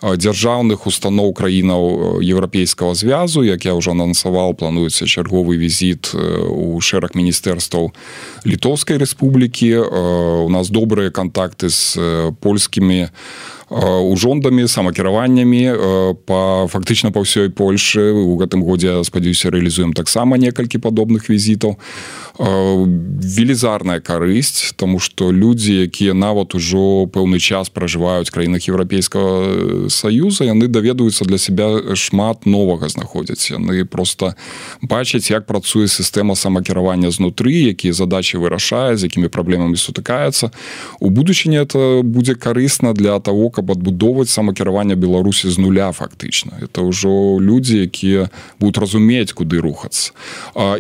дзяржаўных 0.02 0.86
устаноў 0.86 1.34
краінаў 1.34 2.22
еўрапейскага 2.22 2.94
звязу 2.94 3.42
як 3.42 3.66
я 3.66 3.74
ўжо 3.74 3.94
анансаваў 3.98 4.54
плануецца 4.54 5.06
чарговы 5.06 5.58
візіт 5.58 6.14
у 6.14 6.78
шэраг 6.82 7.14
міністэрстваў 7.18 7.94
літоўскай 8.46 8.98
рэспублікі 9.02 9.82
у 10.46 10.50
нас 10.50 10.70
добрыя 10.70 11.10
контакты 11.10 11.70
з 11.70 11.98
польскімі 12.42 13.10
у 13.10 13.61
ужондамі 13.72 14.68
самакіраваннямі 14.68 15.64
па 16.28 16.68
фактычна 16.68 17.12
па 17.16 17.24
ўсёй 17.24 17.48
Польшы 17.56 18.12
у 18.12 18.36
гэтым 18.36 18.68
годзе 18.68 19.00
спадзяюся 19.08 19.48
рэалізуем 19.48 19.96
таксама 19.96 20.36
некалькі 20.36 20.78
падобных 20.84 21.32
візітаў 21.32 21.80
велізарная 22.42 24.00
карысць 24.00 24.74
тому 24.76 25.00
что 25.00 25.32
людзі 25.32 25.86
якія 25.86 26.14
нават 26.14 26.56
ужо 26.56 27.06
пэўны 27.06 27.38
час 27.38 27.70
пражываюць 27.70 28.34
краінах 28.34 28.66
еўрапейскага 28.66 29.90
саюза 29.90 30.50
яны 30.50 30.68
даведаюцца 30.68 31.26
для 31.26 31.38
себя 31.38 31.96
шмат 31.96 32.46
новага 32.46 32.90
знаходзяць. 32.90 33.52
Яны 33.52 33.86
просто 33.86 34.36
бачаць 34.82 35.30
як 35.30 35.46
працуе 35.46 35.88
сістэма 35.88 36.36
самакіравання 36.36 37.12
знутры 37.12 37.54
якія 37.70 37.94
задачи 37.94 38.38
вырашае 38.38 38.98
з 38.98 39.06
якімі 39.06 39.28
праблемамі 39.28 39.78
сутыкаецца. 39.78 40.50
У 41.00 41.10
будучыні 41.10 41.62
это 41.62 42.02
будзе 42.04 42.34
карысна 42.36 42.94
для 42.94 43.20
того 43.20 43.50
каб 43.50 43.72
адбудоўваць 43.72 44.30
самакіраванне 44.34 44.96
беларусі 44.96 45.50
з 45.50 45.58
нуля 45.62 45.92
фактычна. 45.92 46.58
Это 46.62 46.82
ўжо 46.82 47.38
людзі 47.38 47.86
якія 47.86 48.30
будуць 48.60 48.82
разумець 48.82 49.34
куды 49.34 49.62
рухацца. 49.62 50.12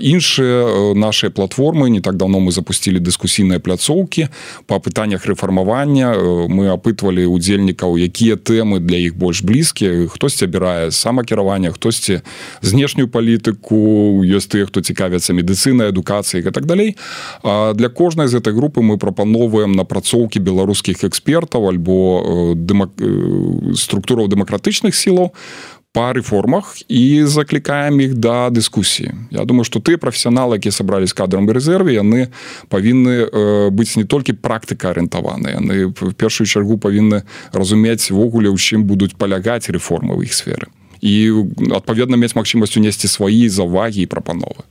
Іншыя 0.01 0.65
э, 0.65 0.93
наши 0.95 1.29
платформы. 1.51 1.89
Не 1.89 2.01
так 2.01 2.17
давно 2.17 2.39
мы 2.39 2.51
запустили 2.51 2.99
дыскусійныя 2.99 3.59
пляцоўкі 3.59 4.27
по 4.67 4.79
пытаннях 4.79 5.25
рэфармавання 5.25 6.13
э, 6.15 6.47
мы 6.47 6.71
апытвалі 6.71 7.25
удзельнікаў 7.25 7.97
якія 7.97 8.35
тэмы 8.35 8.79
для 8.79 8.97
іх 8.97 9.15
больш 9.15 9.43
блізкія 9.43 10.07
хтосьці 10.07 10.45
абірае 10.45 10.91
самакіравання 10.91 11.71
хтосьці 11.71 12.21
знешнюю 12.61 13.07
палітыку 13.07 14.23
ёсць 14.23 14.47
тыя 14.47 14.65
хто 14.65 14.81
цікавяцца 14.81 15.33
медыцынай 15.33 15.89
адукацыі 15.89 16.41
так 16.51 16.65
далей 16.65 16.95
а 17.43 17.73
для 17.73 17.89
кожнай 17.89 18.27
з 18.27 18.39
этой 18.39 18.53
групы 18.53 18.81
мы 18.81 18.97
прапановваем 18.97 19.71
напрацоўкі 19.71 20.39
беларускіх 20.39 21.03
экспертаў 21.03 21.69
альбо 21.69 22.55
для 22.55 22.55
дэмак... 22.55 22.95
структураў 23.75 24.27
дэмакратычных 24.27 24.95
сілаў 24.95 25.35
па 25.93 26.13
рэформах 26.15 26.79
і 26.87 27.23
заклікаем 27.27 27.99
іх 27.99 28.15
да 28.15 28.49
дыскусіі 28.49 29.11
Я 29.31 29.43
думаю 29.43 29.67
што 29.67 29.83
ты 29.83 29.99
прафесіяналы 29.99 30.55
якія 30.55 30.71
сабрались 30.71 31.13
кадрам 31.13 31.49
рэзерве 31.51 31.99
яны 31.99 32.31
павінны 32.71 33.27
э, 33.27 33.69
быць 33.69 33.99
не 33.99 34.07
толькі 34.07 34.39
практыка 34.39 34.95
арыентаваны 34.95 35.51
яны 35.51 35.91
в 35.91 36.13
першую 36.15 36.47
чаргу 36.47 36.79
павінны 36.79 37.23
разумець 37.51 38.07
ввогуле 38.07 38.47
ў 38.47 38.57
чым 38.57 38.87
будуць 38.87 39.19
палягаць 39.19 39.67
рэформы 39.67 40.15
ў 40.15 40.31
іх 40.31 40.33
сферы 40.33 40.71
і 41.03 41.43
адпаведна 41.75 42.15
мець 42.15 42.35
магчымасць 42.39 42.79
унесці 42.79 43.11
свае 43.11 43.51
заўвагі 43.51 44.07
і 44.07 44.07
прапановы 44.07 44.70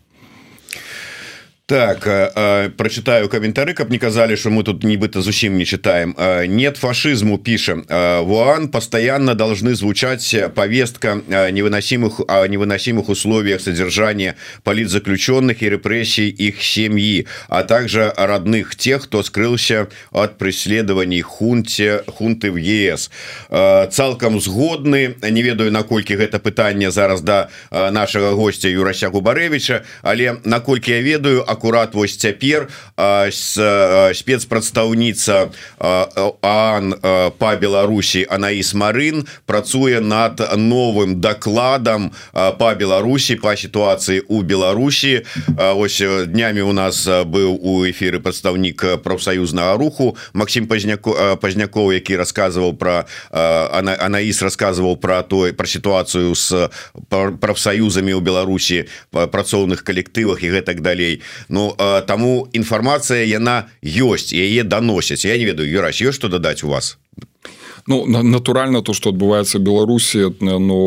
так 1.70 2.04
э, 2.04 2.32
э, 2.34 2.70
прочитаю 2.70 3.28
комментары 3.28 3.74
как 3.74 3.90
не 3.90 3.98
казали 3.98 4.34
что 4.34 4.50
мы 4.50 4.64
тут 4.64 4.82
нібыта 4.82 5.22
зусім 5.22 5.56
не 5.56 5.64
читаем. 5.64 6.16
Э, 6.18 6.46
нет 6.46 6.76
фашизму 6.76 7.38
пишем. 7.38 7.84
Э, 7.88 8.22
вуан 8.22 8.68
постоянно 8.68 9.36
должны 9.36 9.76
звучать 9.76 10.34
повестка 10.56 11.22
э, 11.28 11.50
невыносимых 11.50 12.22
о 12.26 12.48
невыносимых 12.48 13.08
условиях 13.08 13.60
содержания 13.60 14.34
политзаключенных 14.64 15.62
и 15.62 15.70
репрессий 15.70 16.28
их 16.28 16.60
семьи 16.60 17.26
а 17.48 17.62
также 17.62 18.12
родных 18.16 18.74
тех 18.74 19.04
кто 19.04 19.22
скрылся 19.22 19.86
от 20.10 20.38
преследований 20.38 21.20
хунте 21.20 22.02
хунты 22.08 22.50
в 22.50 22.56
ЕС 22.56 23.12
э, 23.48 23.86
цалкам 23.92 24.40
згодны 24.40 25.14
не 25.22 25.42
ведаю 25.42 25.70
наколькі 25.70 26.16
гэта 26.16 26.40
пытанне 26.40 26.90
зараз 26.90 27.20
до 27.20 27.48
да 27.70 27.90
нашего 27.92 28.34
гостя 28.34 28.68
юрася 28.68 29.08
губаревича 29.08 29.84
але 30.02 30.36
наколькі 30.44 30.90
я 30.90 31.02
ведаю 31.02 31.44
а 31.46 31.59
акурат 31.60 31.92
вось 31.94 32.16
цяпер 32.16 32.72
спецпрадстаўніца 34.16 35.52
Ан 36.40 36.94
по 37.36 37.50
Беларусі 37.60 38.24
Анаіс 38.24 38.72
Марын 38.72 39.28
працуе 39.44 40.00
над 40.00 40.40
новым 40.56 41.20
докладам 41.20 42.16
по 42.32 42.72
Беларусі 42.72 43.36
по 43.36 43.52
сітуацыі 43.52 44.24
у 44.28 44.40
Беларусі. 44.40 45.20
Ось 45.58 46.00
днямі 46.00 46.64
у 46.64 46.72
нас 46.72 47.04
быў 47.04 47.60
у 47.60 47.84
эфиры 47.84 48.24
прадстаўнік 48.24 49.04
профсоюзнага 49.04 49.76
руху 49.76 50.16
Максим 50.32 50.66
пазняко 50.66 51.36
пазняков 51.36 51.92
які 51.92 52.16
рассказываў 52.16 52.72
про 52.72 53.04
Анаіс 53.30 54.40
рассказываў 54.40 54.96
про 54.96 55.22
той 55.22 55.52
про 55.52 55.66
сітуацыю 55.66 56.32
с 56.34 56.70
профсоюзамі 57.10 58.16
у 58.16 58.20
Беларусі 58.24 58.88
працоўных 59.12 59.84
калектывах 59.84 60.40
і 60.40 60.56
гэтак 60.56 60.80
далей 60.80 61.20
Ну 61.50 61.74
таму 62.06 62.46
інфармацыя 62.54 63.26
яна 63.26 63.66
ёсць 63.82 64.30
яе 64.30 64.62
даносяць. 64.62 65.26
Я 65.26 65.36
не 65.36 65.44
ведаю 65.44 65.66
юрась 65.66 65.98
ёсць 66.00 66.22
што 66.22 66.30
дадаць 66.30 66.62
у 66.62 66.70
вас? 66.70 66.96
Ну 67.86 68.06
натуральна 68.06 68.82
то 68.82 68.94
что 68.94 69.10
адбываецца 69.10 69.58
Беларусі 69.58 70.30
но 70.40 70.80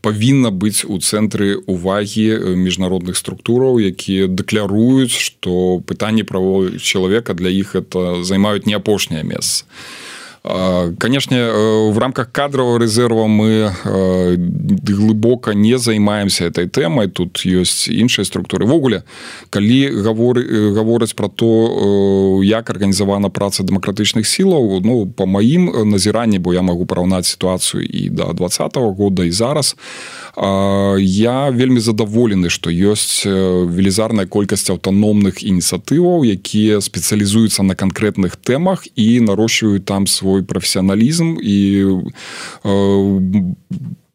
павінна 0.00 0.50
быць 0.50 0.86
у 0.86 0.98
цэнтры 0.98 1.58
увагі 1.66 2.56
міжнародных 2.56 3.18
структураў 3.18 3.82
якія 3.82 4.30
дэкляруюць 4.30 5.12
што 5.12 5.82
пытанні 5.84 6.22
правоў 6.22 6.78
чалавека 6.78 7.34
для 7.34 7.50
іх 7.50 7.74
это 7.74 8.22
займаюць 8.22 8.66
не 8.66 8.78
апошняе 8.78 9.22
месца 9.26 9.66
конечно 10.42 11.34
э, 11.34 11.90
в 11.90 11.98
рамках 11.98 12.32
кадрового 12.32 12.78
резерва 12.78 13.26
мы 13.26 13.72
э, 13.84 14.36
глыбока 14.36 15.54
не 15.54 15.78
займаемся 15.78 16.44
этой 16.44 16.68
темой. 16.68 17.08
Тут 17.08 17.44
есть 17.44 17.88
іншыя 17.88 18.24
структуры. 18.24 18.66
Ввогуле 18.66 19.04
калі 19.50 20.02
гаворы 20.02 20.42
э, 20.42 20.72
гавораць 20.74 21.12
про 21.12 21.28
то 21.28 22.40
як 22.42 22.70
арганізавана 22.70 23.30
праца 23.30 23.62
дэмакратычных 23.62 24.26
сілаў 24.26 24.80
ну 24.84 25.06
по 25.06 25.26
маім 25.26 25.90
назіранні 25.90 26.38
бо 26.38 26.54
я 26.54 26.62
могу 26.62 26.86
параўнаць 26.86 27.26
сітуацыю 27.26 27.84
і 27.84 28.08
до 28.08 28.32
двадцатого 28.32 28.92
года 28.92 29.24
і 29.24 29.30
зараз 29.30 29.76
я 30.36 31.50
вельмі 31.50 31.80
задаволены 31.80 32.48
что 32.48 32.70
ёсць 32.70 33.26
велізарная 33.26 34.26
колькасць 34.26 34.70
аўтаномных 34.70 35.42
ініцыятываў 35.42 36.24
якія 36.24 36.80
спецыялізуюцца 36.80 37.62
на 37.62 37.74
канкрэтных 37.74 38.36
тэмах 38.36 38.86
і 38.94 39.20
нарощваюць 39.20 39.84
там 39.84 40.06
свой 40.06 40.27
свой 40.28 40.42
прафесіяналізм 40.42 41.38
і 41.42 41.84
э, 42.64 43.20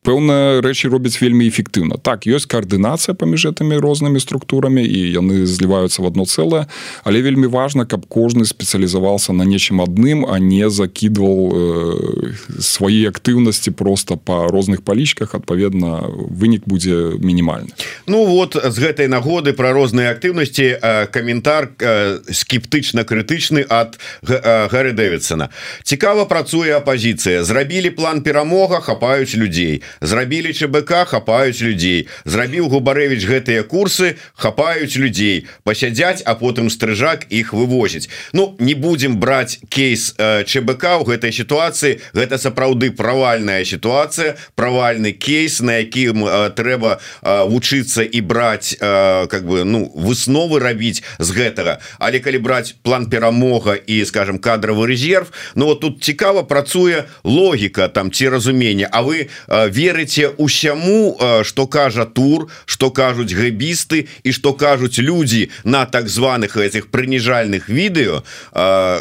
пэўныя 0.03 0.61
рэчы 0.61 0.91
робяць 0.91 1.17
вельмі 1.21 1.47
эфектыўна 1.47 1.97
так 1.97 2.27
ёсць 2.27 2.47
каардынацыя 2.47 3.15
паміж 3.15 3.49
гэтымі 3.49 3.79
рознымі 3.79 4.19
структурамі 4.19 4.83
і 4.83 4.99
яны 5.15 5.45
зліваюцца 5.47 6.03
в 6.03 6.11
одно 6.11 6.27
цэлае 6.27 6.67
але 7.03 7.23
вельмі 7.23 7.47
важна 7.47 7.85
каб 7.85 8.05
кожны 8.05 8.45
спецыялізаваўся 8.45 9.33
на 9.33 9.47
нечым 9.47 9.81
адным 9.81 10.27
а 10.27 10.39
не 10.39 10.69
закідвал 10.69 11.51
э, 11.53 12.33
свае 12.59 13.07
актыўнасці 13.09 13.71
просто 13.71 14.17
по 14.17 14.47
розных 14.47 14.83
палічках 14.83 15.35
адпаведна 15.35 16.03
вынік 16.09 16.63
будзе 16.65 17.17
мінімальны. 17.19 17.71
Ну 18.07 18.25
вот 18.25 18.55
з 18.55 18.75
гэтай 18.79 19.07
нагоды 19.07 19.53
про 19.53 19.73
розныя 19.73 20.11
актыўнасці 20.11 20.77
э, 20.77 21.05
каментар 21.07 21.71
э, 21.79 22.19
скептычна 22.31 23.03
крытычны 23.03 23.65
ад 23.69 23.99
э, 24.21 24.67
Гары 24.67 24.91
дэвідсона. 24.91 25.49
Цікава 25.83 26.25
працуе 26.25 26.75
апозіцыя 26.77 27.43
зрабілі 27.43 27.89
план 27.89 28.21
перамога 28.21 28.79
хапаюць 28.79 29.35
людзей 29.35 29.81
зрабілі 30.01 30.53
ЧБК 30.53 31.05
хапаюць 31.05 31.61
людзей. 31.61 32.07
Зрабіў 32.25 32.69
губарэвич 32.69 33.25
гэтыя 33.27 33.63
курсы 33.63 34.15
хапаюць 34.35 34.95
людзей. 34.95 35.47
Пасядзяць 35.63 36.23
а 36.25 36.35
потым 36.35 36.69
стрыжак 36.69 37.27
іх 37.29 37.53
вывозіць. 37.53 38.09
Ну 38.33 38.55
не 38.59 38.73
будем 38.75 39.17
браць 39.19 39.59
кейс 39.69 40.15
э, 40.17 40.43
ЧБК 40.43 40.99
у 41.01 41.03
гэтай 41.05 41.31
сітуацыі. 41.31 41.99
Гэта 42.13 42.37
сапраўды 42.37 42.91
правальная 42.91 43.65
сітуацыя 43.65 44.35
правальны 44.55 45.11
кейс 45.11 45.61
на 45.61 45.83
якім 45.83 46.25
э, 46.25 46.49
трэба 46.55 46.99
э, 46.99 47.45
вучыцца 47.47 48.03
і 48.03 48.21
браць 48.21 48.75
как 48.79 49.45
бы 49.45 49.63
ну 49.63 49.91
высновы 49.95 50.59
рабіць 50.59 51.03
з 51.19 51.29
гэтага. 51.31 51.79
Але 51.99 52.19
калі 52.19 52.37
браць 52.37 52.75
план 52.83 53.09
перамога 53.09 53.75
і 53.75 54.05
скажем 54.05 54.39
кадровый 54.39 54.87
резерв 54.87 55.31
Ну 55.55 55.65
вот 55.65 55.79
тут 55.81 56.03
цікава 56.03 56.43
працуе 56.43 57.03
логіка 57.23 57.87
там 57.87 58.11
ці 58.11 58.29
разумення 58.29 58.89
А 58.91 59.01
вы 59.01 59.29
э, 59.47 59.69
верыце 59.83 60.29
усяму 60.37 61.19
что 61.43 61.67
кажа 61.67 62.05
тур 62.05 62.47
что 62.65 62.91
кажуць 62.91 63.33
гэбісты 63.33 64.07
і 64.23 64.31
что 64.31 64.53
кажуць 64.53 64.99
люди 64.99 65.49
на 65.63 65.85
так 65.85 66.07
званых 66.07 66.55
этих 66.57 66.87
прыніжальных 66.87 67.67
відэо 67.67 68.23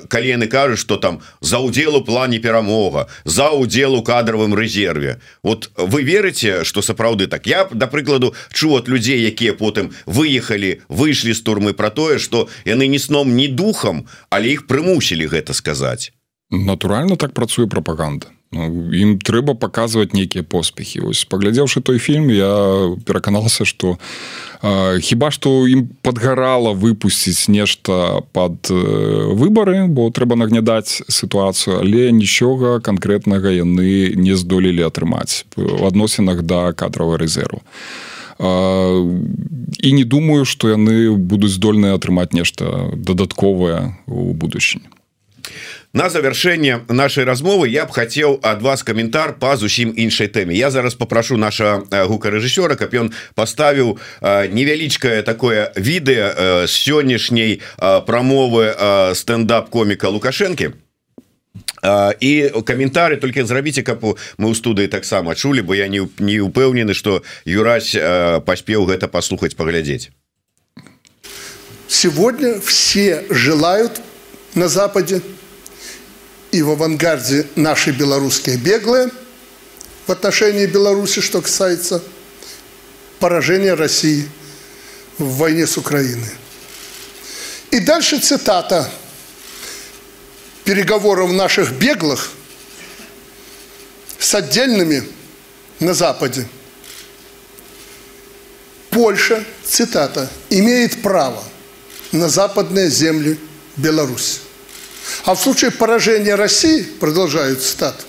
калі 0.08 0.28
яны 0.28 0.46
кажуць 0.46 0.80
что 0.82 0.96
там 0.96 1.20
за 1.40 1.58
удзелу 1.58 2.02
плане 2.02 2.38
перамога 2.38 3.06
за 3.24 3.50
удзелу 3.50 4.02
кадровым 4.02 4.58
резерве 4.58 5.20
вот 5.42 5.70
вы 5.76 6.02
верыце 6.02 6.64
что 6.64 6.82
сапраўды 6.82 7.26
так? 7.26 7.46
Я 7.46 7.68
да 7.72 7.86
прыкладу 7.86 8.34
чу 8.52 8.74
от 8.74 8.88
людзей 8.88 9.22
якія 9.22 9.52
потым 9.52 9.92
выехалі 10.06 10.80
выйшлі 10.88 11.32
з 11.34 11.40
турмы 11.42 11.72
про 11.72 11.90
тое 11.90 12.18
что 12.18 12.48
яны 12.64 12.86
не 12.86 12.98
сном 12.98 13.36
ні 13.36 13.48
духам 13.48 14.06
але 14.30 14.50
іх 14.56 14.66
прымусілі 14.66 15.30
гэта 15.30 15.54
сказаць 15.54 16.12
натуральна 16.52 17.16
так 17.16 17.32
працуе 17.32 17.66
прапаганда. 17.66 18.28
Ну, 18.52 18.92
ім 18.92 19.16
трэба 19.16 19.56
паказваць 19.56 20.12
нейкія 20.12 20.44
поспехі. 20.44 21.00
Ось 21.08 21.24
паглядзеўшы 21.24 21.80
той 21.80 21.96
фільм 21.96 22.28
я 22.28 22.92
пераканалася 23.08 23.64
что 23.64 23.96
хіба 25.00 25.30
что 25.30 25.66
ім 25.66 25.88
подгарала 26.02 26.76
выпусціць 26.76 27.48
нешта 27.48 28.20
под 28.32 28.68
выборы 28.68 29.88
бо 29.88 30.12
трэба 30.12 30.36
нагнядаць 30.36 31.00
сітуацыю 31.08 31.80
але 31.80 32.12
нічога 32.12 32.84
конкретнага 32.84 33.48
яны 33.48 34.12
не 34.14 34.36
здолелі 34.36 34.84
атрымаць 34.84 35.48
в 35.56 35.88
адносінах 35.88 36.42
да 36.44 36.72
кадрового 36.72 37.16
резерву 37.16 37.64
і 38.38 39.92
не 39.92 40.04
думаю 40.04 40.44
что 40.44 40.68
яны 40.68 41.16
будуць 41.16 41.56
здольныя 41.56 41.96
атрымаць 41.96 42.36
нешта 42.36 42.92
дадатковае 42.94 43.96
у 44.06 44.36
будучыні 44.36 44.92
на 45.92 46.08
завершэнне 46.08 46.84
нашай 46.88 47.24
размовы 47.24 47.68
я 47.68 47.84
б 47.84 47.92
хацеў 47.92 48.40
ад 48.42 48.62
вас 48.62 48.82
каментар 48.82 49.36
па 49.38 49.56
зусім 49.56 49.92
іншай 49.92 50.28
тэме 50.28 50.56
я 50.56 50.70
зараз 50.70 50.94
попрошу 50.94 51.36
наша 51.36 51.84
гукарэжысёра 51.90 52.76
каб 52.80 52.94
ён 52.96 53.12
паставіў 53.36 53.98
невялічкае 54.22 55.22
такое 55.22 55.72
відэа 55.76 56.64
з 56.64 56.72
сённяшняй 56.72 57.60
прамовы 58.08 58.72
стендап 59.14 59.68
коміка 59.68 60.08
лукашэнкі. 60.08 60.72
І 62.20 62.32
каментары 62.64 63.20
толькі 63.20 63.44
зрабіце 63.44 63.82
каб 63.84 64.00
мы 64.40 64.48
ў 64.48 64.54
студыі 64.56 64.88
таксама 64.88 65.34
чулі 65.34 65.60
бо 65.60 65.76
я 65.76 65.88
не 65.92 66.08
не 66.18 66.40
упэўнены 66.40 66.94
что 66.96 67.20
юрась 67.44 67.92
паспеў 68.48 68.88
гэта 68.88 69.12
паслухаць 69.12 69.54
паглядзець. 69.54 70.08
Сегодня 71.88 72.56
все 72.64 73.28
желают 73.28 74.00
на 74.54 74.68
западе 74.68 75.20
и 76.52 76.62
в 76.62 76.70
авангарде 76.70 77.46
наши 77.56 77.90
белорусские 77.90 78.58
беглые 78.58 79.10
в 80.06 80.12
отношении 80.12 80.66
Беларуси, 80.66 81.20
что 81.20 81.40
касается 81.40 82.02
поражения 83.18 83.74
России 83.74 84.28
в 85.18 85.36
войне 85.38 85.66
с 85.66 85.78
Украиной. 85.78 86.30
И 87.70 87.80
дальше 87.80 88.18
цитата 88.18 88.90
переговоров 90.64 91.32
наших 91.32 91.72
беглых 91.72 92.30
с 94.18 94.34
отдельными 94.34 95.08
на 95.80 95.94
Западе. 95.94 96.46
Польша, 98.90 99.42
цитата, 99.64 100.30
имеет 100.50 101.00
право 101.00 101.42
на 102.12 102.28
западные 102.28 102.90
земли 102.90 103.40
Беларуси. 103.76 104.41
А 105.24 105.34
в 105.34 105.40
случае 105.40 105.70
поражения 105.70 106.34
России, 106.34 106.82
продолжают 106.82 107.62
цитат, 107.62 108.06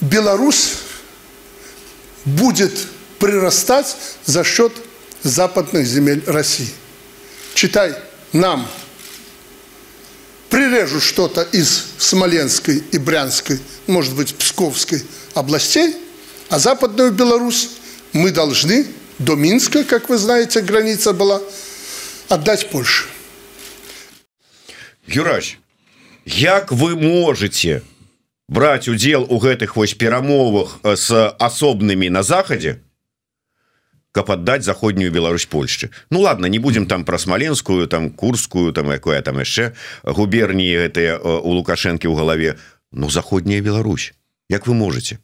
Беларусь 0.00 0.74
будет 2.24 2.72
прирастать 3.18 3.96
за 4.24 4.44
счет 4.44 4.72
западных 5.22 5.86
земель 5.86 6.22
России. 6.26 6.70
Читай, 7.54 7.94
нам 8.32 8.68
прирежут 10.48 11.02
что-то 11.02 11.42
из 11.42 11.86
Смоленской 11.98 12.82
и 12.92 12.98
Брянской, 12.98 13.58
может 13.86 14.14
быть, 14.14 14.34
Псковской 14.36 15.02
областей, 15.34 15.96
а 16.48 16.58
западную 16.58 17.12
Беларусь 17.12 17.70
мы 18.12 18.30
должны 18.30 18.86
до 19.18 19.34
Минска, 19.34 19.84
как 19.84 20.08
вы 20.08 20.18
знаете, 20.18 20.60
граница 20.60 21.12
была, 21.12 21.42
отдать 22.28 22.70
Польше. 22.70 23.06
Юраш 25.08 25.56
як 26.26 26.70
вы 26.70 26.94
можете 26.94 27.82
браць 28.48 28.88
удзел 28.88 29.24
у 29.24 29.38
гэтых 29.40 29.76
вось 29.76 29.94
перамовах 29.94 30.80
с 30.84 31.08
асобнымі 31.40 32.10
на 32.12 32.22
захадзе 32.22 32.84
каб 34.12 34.30
аддаць 34.30 34.64
заходнюю 34.64 35.12
Беларусь 35.12 35.46
Польшчы? 35.46 35.90
Ну 36.10 36.20
ладно 36.20 36.46
не 36.46 36.58
будем 36.58 36.86
там 36.86 37.04
про 37.04 37.18
смоленскую 37.18 37.88
там 37.88 38.10
курскую 38.10 38.72
там 38.72 38.92
якое 38.92 39.22
там 39.22 39.38
яшчэ 39.38 39.72
губерніі 40.04 40.76
гэтыя 40.84 41.16
у 41.16 41.56
лукашэнкі 41.56 42.04
ў 42.04 42.14
галаве. 42.14 42.58
Ну 42.92 43.08
заходняя 43.08 43.60
Беларусь 43.60 44.12
Як 44.48 44.66
вы 44.66 44.74
можете 44.74 45.18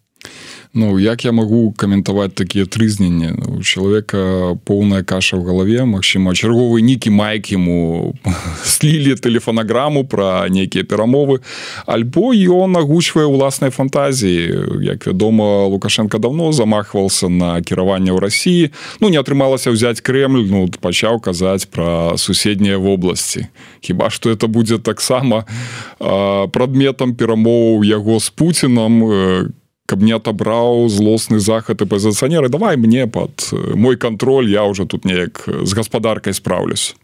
Ну 0.76 0.98
як 0.98 1.24
я 1.24 1.32
могу 1.32 1.72
каментаваць 1.72 2.34
такія 2.34 2.66
трызненні? 2.66 3.30
У 3.46 3.62
чалавека 3.62 4.58
поўная 4.66 5.06
каша 5.06 5.36
в 5.38 5.46
галаве 5.46 5.86
Мачыма 5.86 6.34
чарговы 6.34 6.82
нікі 6.82 7.14
майк 7.14 7.54
ему 7.54 8.14
слілі 8.66 9.14
тэлефанаграму 9.14 10.02
про 10.02 10.50
нейкія 10.50 10.82
перамовы 10.82 11.46
альбо 11.86 12.34
ён 12.34 12.74
агучвае 12.74 13.26
уласнай 13.30 13.70
фантазіі. 13.70 14.82
Як 14.82 15.06
вядома 15.06 15.70
лукашенко 15.70 16.18
давно 16.18 16.50
замахвался 16.50 17.28
на 17.28 17.62
кіраванне 17.62 18.10
ў 18.10 18.18
Росіі 18.18 18.74
Ну 18.98 19.14
не 19.14 19.18
атрымалася 19.22 19.70
взять 19.70 20.02
Кремль 20.02 20.42
ну 20.50 20.66
пачаў 20.66 21.22
казаць 21.22 21.70
про 21.70 22.18
суседнія 22.18 22.78
вобласці. 22.78 23.46
Хіба 23.80 24.10
что 24.10 24.30
это 24.30 24.50
будзе 24.50 24.78
таксама 24.78 25.46
прадметам 26.50 27.14
перамоваў 27.14 27.86
яго 27.86 28.18
з 28.18 28.30
Пуціном 28.30 29.54
каб 29.86 30.02
не 30.02 30.12
отобраў 30.16 30.88
злосны 30.88 31.38
захад 31.38 31.82
і 31.82 31.88
пазіцыянеры 31.88 32.48
давай 32.48 32.76
мне 32.76 33.06
под 33.06 33.50
мой 33.52 33.96
контроль 33.96 34.48
я 34.48 34.64
уже 34.64 34.86
тут 34.86 35.04
неяк 35.04 35.44
з 35.46 35.72
гаспадаркай 35.72 36.34
справлюсь 36.34 36.96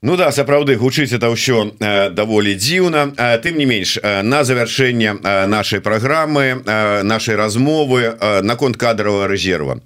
Ну 0.00 0.16
да 0.16 0.30
сапраўды 0.30 0.76
гучыць 0.78 1.10
это 1.10 1.26
ўсё 1.26 1.74
даволі 2.14 2.54
дзіўна. 2.54 3.18
Тым 3.42 3.58
не 3.58 3.66
менш 3.66 3.98
на 3.98 4.44
завяршэнне 4.46 5.18
нашай 5.50 5.82
праграмы 5.82 6.62
нашай 7.02 7.34
размовы 7.34 8.14
наконт 8.46 8.76
кадрового 8.76 9.26
резерва 9.26 9.82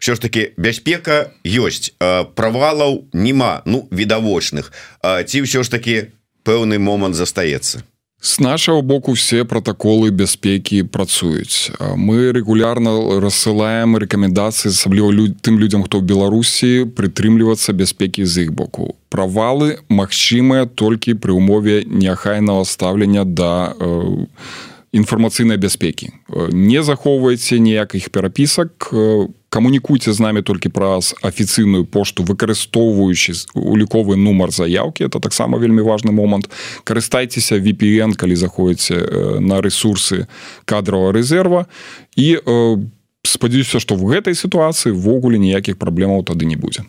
все 0.00 0.14
ж 0.14 0.20
таки 0.20 0.52
бяспека 0.56 1.32
ёсць 1.44 1.96
правалаў 2.36 3.08
няма 3.12 3.62
ну 3.64 3.88
відавочных. 3.88 4.68
Ці 5.00 5.36
ўсё 5.48 5.64
ж 5.64 5.68
таки 5.72 6.12
пэўны 6.44 6.76
момант 6.76 7.16
застаецца 7.16 7.80
С 8.20 8.38
нашего 8.38 8.82
боку 8.82 9.14
все 9.14 9.44
протоколы 9.44 10.10
бяспекі 10.10 10.82
працуюць 10.82 11.72
мы 11.96 12.32
регулярно 12.36 13.16
рассылаем 13.20 13.96
рекомендацыі 13.96 14.68
асабліва 14.68 15.08
лю 15.08 15.32
тым 15.40 15.56
людям 15.56 15.80
хто 15.88 15.98
ў 15.98 16.04
беларусі 16.04 16.84
прытрымлівацца 16.92 17.72
бяспекі 17.72 18.28
з 18.28 18.44
іх 18.44 18.52
боку. 18.52 18.92
Правалы 19.08 19.80
магчымыя 19.88 20.68
толькі 20.68 21.16
пры 21.16 21.32
умове 21.32 21.88
няхайнага 21.88 22.68
стаўлення 22.68 23.24
да 23.24 23.72
інфармацыйнай 24.92 25.56
бяспекі 25.56 26.12
не 26.52 26.84
захоўвайце 26.84 27.56
ніякіх 27.56 28.12
перапісак 28.12 28.92
камунікуйце 29.50 30.12
з 30.12 30.20
намі 30.22 30.42
толькі 30.42 30.70
праз 30.70 31.14
афіцыйную 31.26 31.84
пошту 31.84 32.22
выкарыстоўваючы 32.22 33.34
уліковы 33.54 34.16
нумар 34.16 34.54
заявкі 34.54 35.10
это 35.10 35.20
таксама 35.20 35.58
вельмі 35.58 35.82
важны 35.82 36.14
момант 36.14 36.48
карыстайцеся 36.84 37.58
VPN 37.58 38.14
калі 38.14 38.36
заходзіце 38.38 39.40
на 39.42 39.60
ресурсы 39.60 40.26
кадрового 40.64 41.12
резерва. 41.12 41.66
І 42.16 42.38
спадзяюся 43.26 43.80
што 43.80 43.98
в 43.98 44.06
гэтай 44.06 44.34
сітуацыі 44.34 44.94
ввогуле 44.94 45.38
ніякіх 45.38 45.76
праблемаў 45.76 46.24
тады 46.24 46.46
не 46.46 46.56
будзе 46.56 46.86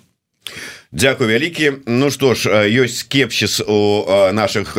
Дякую 0.93 1.29
вялікі. 1.29 1.71
Ну 1.87 2.11
что 2.11 2.35
ж 2.35 2.67
ёсць 2.67 3.07
скепсіс 3.07 3.61
у 3.63 4.03
наших 4.33 4.75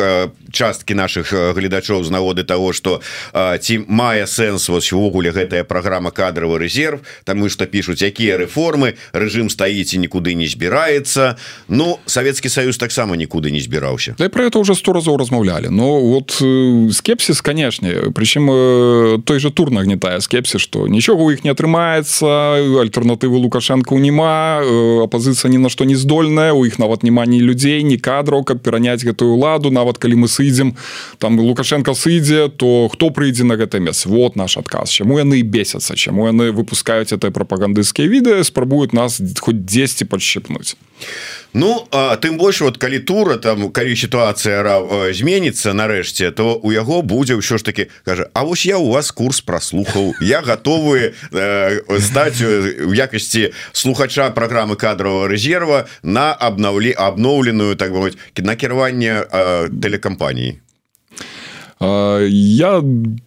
часткі 0.53 0.93
наших 0.93 1.33
гледачоў 1.33 2.03
з 2.05 2.13
нагоды 2.13 2.45
того 2.45 2.69
что 2.73 3.01
ці 3.33 3.81
мае 3.89 4.29
сэнс 4.29 4.69
увогуле 4.69 5.33
гэтая 5.33 5.63
программа 5.63 6.11
кадровый 6.11 6.61
резерв 6.61 7.01
таму 7.25 7.49
что 7.49 7.65
пишутць 7.65 8.05
якія 8.05 8.37
рэформы 8.37 8.93
режим 9.13 9.49
стаіць 9.49 9.97
і 9.97 10.05
нікуды 10.05 10.37
не 10.37 10.45
збіраецца. 10.45 11.35
Ну 11.67 11.97
Савецкі 12.05 12.49
Союз 12.49 12.77
таксама 12.77 13.17
нікуды 13.17 13.49
не 13.49 13.59
збіраўся. 13.59 14.13
Да 14.19 14.29
про 14.29 14.45
это 14.45 14.59
уже 14.59 14.75
сто 14.75 14.93
разоў 14.93 15.17
размаўлялі. 15.17 15.73
Но 15.73 15.97
вот 15.97 16.37
скепсіс 16.93 17.41
канешне 17.41 18.13
прычым 18.13 19.23
той 19.25 19.39
же 19.39 19.49
тур 19.49 19.71
нагнетае 19.71 20.21
скепсіс 20.21 20.61
что 20.61 20.85
нічога 20.85 21.23
у 21.23 21.31
іх 21.33 21.43
не 21.43 21.49
атрымаецца 21.49 22.85
альтэрнатывы 22.85 23.41
лукашенко 23.41 23.97
нема 23.97 24.61
апозіцыя 25.01 25.49
ні 25.49 25.57
на 25.57 25.73
што 25.73 25.89
не 25.89 26.02
здольная 26.03 26.51
у 26.51 26.67
іх 26.67 26.77
нават 26.79 27.07
няма 27.07 27.23
ні 27.25 27.39
людзей 27.39 27.83
ні 27.87 27.95
кадраў 27.97 28.43
каб 28.43 28.59
пераняць 28.59 29.01
гэтую 29.03 29.39
ладу. 29.39 29.71
Нават 29.71 29.97
калі 29.97 30.19
мы 30.23 30.27
сыдзем 30.27 30.75
там 31.17 31.39
лукашенко 31.39 31.95
сыдзе 31.95 32.51
то 32.51 32.91
хто 32.91 33.09
прыйдзе 33.09 33.47
на 33.47 33.55
гэта 33.55 33.79
месц 33.79 34.05
вот 34.05 34.35
наш 34.35 34.57
адказ 34.59 34.91
чаму 34.91 35.19
яны 35.23 35.41
бесяцца 35.41 35.95
чаму 35.95 36.27
яны 36.27 36.51
выпускаюць 36.51 37.15
это 37.15 37.31
прапагандысцкія 37.31 38.11
відэа 38.11 38.43
спрабуюць 38.43 38.91
нас 38.91 39.21
хоць 39.39 39.63
дзесьці 39.63 40.05
падшчыпнуць 40.11 40.75
Ну 41.53 41.87
а 41.91 42.17
тым 42.17 42.37
больш 42.37 42.61
вот 42.65 42.77
калі 42.81 42.99
тура 42.99 43.37
там 43.37 43.69
калі 43.69 43.93
сітуацыя 43.93 44.65
зменіцца 45.13 45.73
нарэшце 45.77 46.33
то 46.33 46.57
у 46.57 46.73
яго 46.73 47.05
будзе 47.05 47.37
ўсё 47.37 47.61
ж 47.61 47.63
таки 47.63 47.87
кажа 48.05 48.25
А 48.33 48.43
вось 48.43 48.65
я 48.65 48.77
у 48.81 48.89
вас 48.89 49.11
курс 49.11 49.41
праслухаў 49.41 50.17
я 50.19 50.41
готовы 50.41 51.13
э, 51.13 51.99
стаць 52.01 52.41
у 52.41 52.93
якасці 52.93 53.53
слухача 53.71 54.33
программы 54.33 54.75
кадрового 54.75 55.29
резерва 55.29 55.85
на 56.01 56.33
обнаўлі 56.33 56.97
обноўленую 56.97 57.75
так 57.77 57.93
бы 57.93 58.17
накіраванне 58.41 59.21
э, 59.21 59.69
тэлекампаніі 59.69 60.62
я 62.29 62.81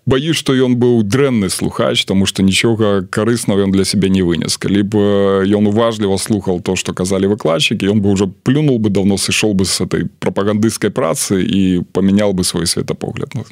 баюсь 0.06 0.36
что 0.36 0.54
ён 0.54 0.76
быў 0.76 1.02
дрэнны 1.02 1.50
слухач 1.50 2.04
тому 2.04 2.26
что 2.26 2.42
нічога 2.42 3.02
карыснага 3.02 3.62
ён 3.62 3.70
для 3.70 3.84
сябе 3.84 4.08
не 4.08 4.22
вынес. 4.22 4.56
Калі 4.56 4.82
б 4.82 4.96
ён 5.46 5.66
уважліва 5.66 6.18
слухал 6.18 6.60
то 6.60 6.76
что 6.76 6.94
казалі 6.94 7.26
выкладчыкі 7.26 7.88
он 7.88 8.00
бы 8.00 8.10
уже 8.10 8.26
плюнул 8.26 8.78
бы 8.78 8.90
давно 8.90 9.16
сышоў 9.16 9.54
бы 9.54 9.64
с 9.64 9.80
этой 9.80 10.06
прапагандысцкай 10.20 10.90
працы 10.90 11.42
і 11.42 11.82
памянял 11.92 12.32
бы 12.32 12.44
свой 12.44 12.66
светапогляд 12.66 13.34
ну, 13.34 13.44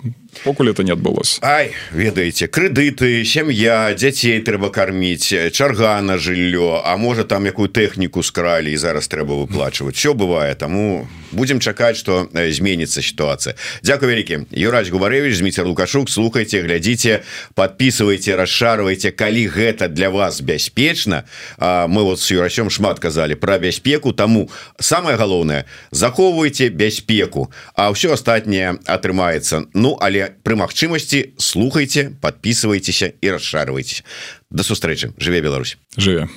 покуль 0.44 0.70
это 0.70 0.82
не 0.82 0.92
адбылось 0.92 1.38
Ай 1.42 1.72
ведаеце 1.92 2.46
крэдыты 2.46 3.24
сям'я 3.24 3.94
дзяцей 3.94 4.40
трэба 4.40 4.70
карміць 4.70 5.52
чарга 5.52 6.00
на 6.02 6.18
жыллё 6.18 6.82
А 6.84 6.96
можа 6.96 7.24
там 7.24 7.46
якую 7.46 7.68
тэхніку 7.68 8.22
скралі 8.22 8.72
і 8.72 8.76
зараз 8.76 9.08
трэба 9.08 9.34
выплачваць. 9.34 9.96
Все 9.96 10.14
бывае 10.14 10.54
таму 10.54 11.08
будемм 11.32 11.60
чакаць 11.60 11.96
что 11.96 12.28
зменіцца 12.32 13.02
сітуацыя. 13.02 13.54
Дякую 13.82 14.10
вялікі. 14.10 14.46
Юрач 14.50 14.90
губаревич 14.90 15.36
Зміцер 15.36 15.66
лукашук 15.66 16.10
слухайте 16.10 16.62
глядзіце 16.62 17.22
подписывайте 17.54 18.36
расшарвайте 18.36 19.10
калі 19.10 19.48
гэта 19.48 19.88
для 19.88 20.10
вас 20.10 20.40
бяспечна. 20.40 21.24
Мы 21.58 22.02
вот 22.02 22.20
с 22.20 22.30
юрачом 22.30 22.70
шмат 22.70 22.98
казалі 22.98 23.34
про 23.34 23.58
бяспеку 23.58 24.12
тому 24.12 24.50
самое 24.78 25.16
галоўнае 25.16 25.64
захоўвайте 25.90 26.68
бяспеку 26.68 27.50
а 27.74 27.90
ўсё 27.90 28.12
астатняе 28.12 28.78
атрымаецца. 28.86 29.66
Ну 29.74 29.98
але 30.24 30.40
пры 30.42 30.56
магчымасці 30.56 31.36
слухайте 31.36 32.16
подписывайтеся 32.20 33.12
і 33.20 33.30
расшарвайтесь 33.30 34.04
до 34.50 34.64
сустрэчы. 34.64 35.12
Жыве 35.18 35.40
Беларусь. 35.40 35.76
Жыве 35.96 36.28